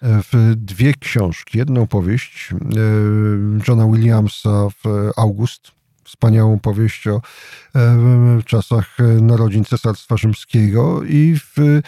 W 0.01 0.53
dwie 0.55 0.93
książki. 0.93 1.57
Jedną 1.57 1.87
powieść 1.87 2.49
Johna 3.67 3.87
Williamsa 3.87 4.67
w 4.83 5.11
August, 5.17 5.71
wspaniałą 6.05 6.59
powieść 6.59 7.07
o 7.07 7.21
e, 7.75 8.41
czasach 8.45 8.97
narodzin 9.21 9.65
Cesarstwa 9.65 10.17
Rzymskiego 10.17 11.03
i 11.03 11.35
w 11.39 11.81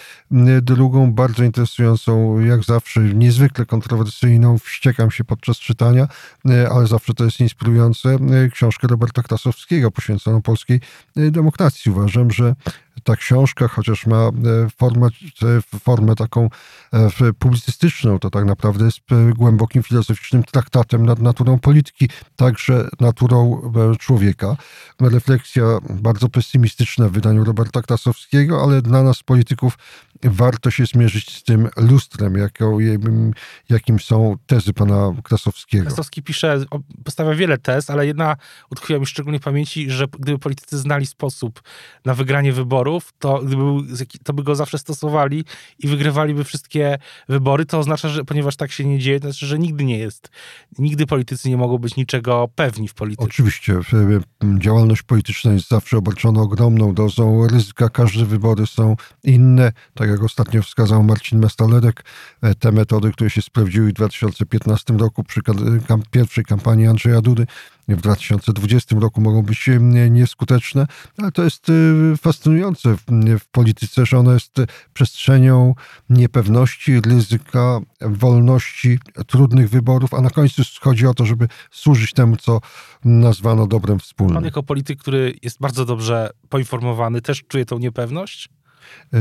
drugą 0.61 1.13
bardzo 1.13 1.43
interesującą, 1.43 2.39
jak 2.39 2.63
zawsze, 2.63 2.99
niezwykle 2.99 3.65
kontrowersyjną, 3.65 4.57
wściekam 4.57 5.11
się 5.11 5.23
podczas 5.23 5.57
czytania, 5.57 6.07
ale 6.71 6.87
zawsze 6.87 7.13
to 7.13 7.23
jest 7.23 7.39
inspirujące, 7.39 8.17
książkę 8.51 8.87
Roberta 8.87 9.23
Krasowskiego 9.23 9.91
poświęconą 9.91 10.41
polskiej 10.41 10.81
demokracji. 11.15 11.91
Uważam, 11.91 12.31
że 12.31 12.55
ta 13.07 13.15
książka, 13.15 13.67
chociaż 13.67 14.05
ma 14.05 14.17
e, 14.17 14.31
formę, 14.77 15.07
e, 15.07 15.79
formę 15.79 16.15
taką 16.15 16.49
e, 16.93 17.09
publicystyczną, 17.39 18.19
to 18.19 18.29
tak 18.29 18.45
naprawdę 18.45 18.85
jest 18.85 18.99
głębokim 19.35 19.83
filozoficznym 19.83 20.43
traktatem 20.43 21.05
nad 21.05 21.19
naturą 21.19 21.59
polityki, 21.59 22.09
także 22.35 22.87
naturą 22.99 23.71
człowieka. 23.99 24.55
Refleksja 25.01 25.63
bardzo 25.89 26.29
pesymistyczna 26.29 27.09
w 27.09 27.11
wydaniu 27.11 27.43
Roberta 27.43 27.81
Krasowskiego, 27.81 28.63
ale 28.63 28.81
dla 28.81 29.03
nas 29.03 29.23
polityków 29.23 29.77
warto 30.23 30.71
się 30.71 30.85
zmierzyć 30.85 31.37
z 31.37 31.43
tym 31.43 31.69
lustrem, 31.77 32.35
jaką, 32.35 32.77
jakim 33.69 33.99
są 33.99 34.35
tezy 34.45 34.73
pana 34.73 35.13
Krasowskiego. 35.23 35.85
Krasowski 35.85 36.23
pisze, 36.23 36.59
postawia 37.03 37.35
wiele 37.35 37.57
tez, 37.57 37.89
ale 37.89 38.07
jedna 38.07 38.35
utkwiła 38.71 38.99
mi 38.99 39.05
szczególnie 39.05 39.39
w 39.39 39.43
pamięci, 39.43 39.91
że 39.91 40.07
gdyby 40.19 40.39
politycy 40.39 40.77
znali 40.77 41.05
sposób 41.05 41.61
na 42.05 42.13
wygranie 42.13 42.53
wyborów, 42.53 43.13
to, 43.19 43.39
gdyby, 43.39 43.63
to 44.23 44.33
by 44.33 44.43
go 44.43 44.55
zawsze 44.55 44.77
stosowali 44.77 45.45
i 45.79 45.87
wygrywaliby 45.87 46.43
wszystkie 46.43 46.97
wybory. 47.29 47.65
To 47.65 47.79
oznacza, 47.79 48.09
że 48.09 48.25
ponieważ 48.25 48.55
tak 48.55 48.71
się 48.71 48.85
nie 48.85 48.99
dzieje, 48.99 49.19
to 49.19 49.27
znaczy, 49.27 49.45
że 49.45 49.59
nigdy 49.59 49.83
nie 49.83 49.97
jest. 49.97 50.29
Nigdy 50.79 51.05
politycy 51.05 51.49
nie 51.49 51.57
mogą 51.57 51.77
być 51.77 51.95
niczego 51.95 52.49
pewni 52.55 52.87
w 52.87 52.93
polityce. 52.93 53.25
Oczywiście. 53.25 53.79
Działalność 54.57 55.03
polityczna 55.03 55.53
jest 55.53 55.67
zawsze 55.67 55.97
obarczona 55.97 56.41
ogromną 56.41 56.93
dozą 56.93 57.47
ryzyka. 57.47 57.89
Każde 57.89 58.25
wybory 58.25 58.67
są 58.67 58.95
inne. 59.23 59.71
Tak 59.93 60.06
tak 60.07 60.15
jak 60.15 60.23
ostatnio 60.23 60.61
wskazał 60.61 61.03
Marcin 61.03 61.39
Mastalerek, 61.39 62.03
e, 62.41 62.55
te 62.55 62.71
metody, 62.71 63.11
które 63.11 63.29
się 63.29 63.41
sprawdziły 63.41 63.89
w 63.89 63.93
2015 63.93 64.97
roku 64.97 65.23
przy 65.23 65.41
pierwszej 66.11 66.43
kampanii 66.43 66.87
Andrzeja 66.87 67.21
Dudy, 67.21 67.47
w 67.87 68.01
2020 68.01 68.95
roku 68.99 69.21
mogą 69.21 69.43
być 69.43 69.69
e, 69.69 69.79
nieskuteczne, 70.09 70.87
ale 71.17 71.31
to 71.31 71.43
jest 71.43 71.69
e, 71.69 71.73
fascynujące 72.17 72.95
w 73.39 73.47
polityce, 73.51 74.05
że 74.05 74.19
ona 74.19 74.33
jest 74.33 74.55
przestrzenią 74.93 75.75
niepewności, 76.09 77.01
ryzyka, 77.01 77.79
wolności, 78.01 78.99
trudnych 79.27 79.69
wyborów, 79.69 80.13
a 80.13 80.21
na 80.21 80.29
końcu 80.29 80.61
chodzi 80.81 81.07
o 81.07 81.13
to, 81.13 81.25
żeby 81.25 81.47
służyć 81.71 82.13
temu, 82.13 82.37
co 82.37 82.61
nazwano 83.05 83.67
dobrem 83.67 83.99
wspólnym. 83.99 84.35
Pan 84.35 84.45
jako 84.45 84.63
polityk, 84.63 84.99
który 84.99 85.33
jest 85.41 85.59
bardzo 85.59 85.85
dobrze 85.85 86.29
poinformowany, 86.49 87.21
też 87.21 87.43
czuje 87.47 87.65
tą 87.65 87.79
niepewność? 87.79 88.49
E, 89.13 89.19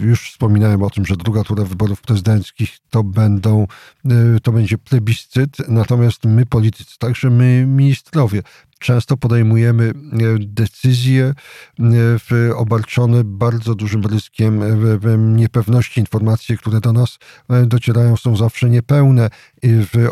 już 0.00 0.30
wspominałem 0.30 0.82
o 0.82 0.90
tym, 0.90 1.06
że 1.06 1.16
druga 1.16 1.44
tura 1.44 1.64
wyborów 1.64 2.00
prezydenckich 2.00 2.76
to 2.90 3.04
będą, 3.04 3.66
e, 4.04 4.40
to 4.42 4.52
będzie 4.52 4.78
plebiscyt, 4.78 5.68
natomiast 5.68 6.24
my 6.24 6.46
politycy, 6.46 6.98
także 6.98 7.30
my 7.30 7.66
ministrowie, 7.66 8.42
często 8.78 9.16
podejmujemy 9.16 9.84
e, 9.84 9.92
decyzje 10.38 11.34
obarczone 12.56 13.24
bardzo 13.24 13.74
dużym 13.74 14.06
ryzykiem 14.06 14.62
niepewności. 15.36 16.00
Informacje, 16.00 16.56
które 16.56 16.80
do 16.80 16.92
nas 16.92 17.18
docierają, 17.66 18.16
są 18.16 18.36
zawsze 18.36 18.70
niepełne. 18.70 19.30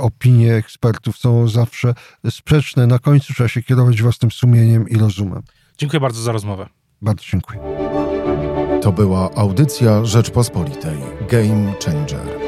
Opinie 0.01 0.55
ekspertów 0.55 1.19
są 1.19 1.49
zawsze 1.49 1.95
sprzeczne. 2.31 2.87
Na 2.87 2.99
końcu 2.99 3.35
trzeba 3.35 3.49
się 3.49 3.63
kierować 3.63 4.03
własnym 4.03 4.31
sumieniem 4.31 4.89
i 4.89 4.97
rozumem. 4.97 5.43
Dziękuję 5.79 6.01
bardzo 6.01 6.23
za 6.23 6.33
rozmowę. 6.33 6.69
Bardzo 7.03 7.25
dziękuję. 7.31 7.61
To 8.87 8.93
była 8.93 9.31
audycja 9.35 10.05
Rzeczpospolitej. 10.05 10.99
Game 11.29 11.73
Changer. 11.85 12.46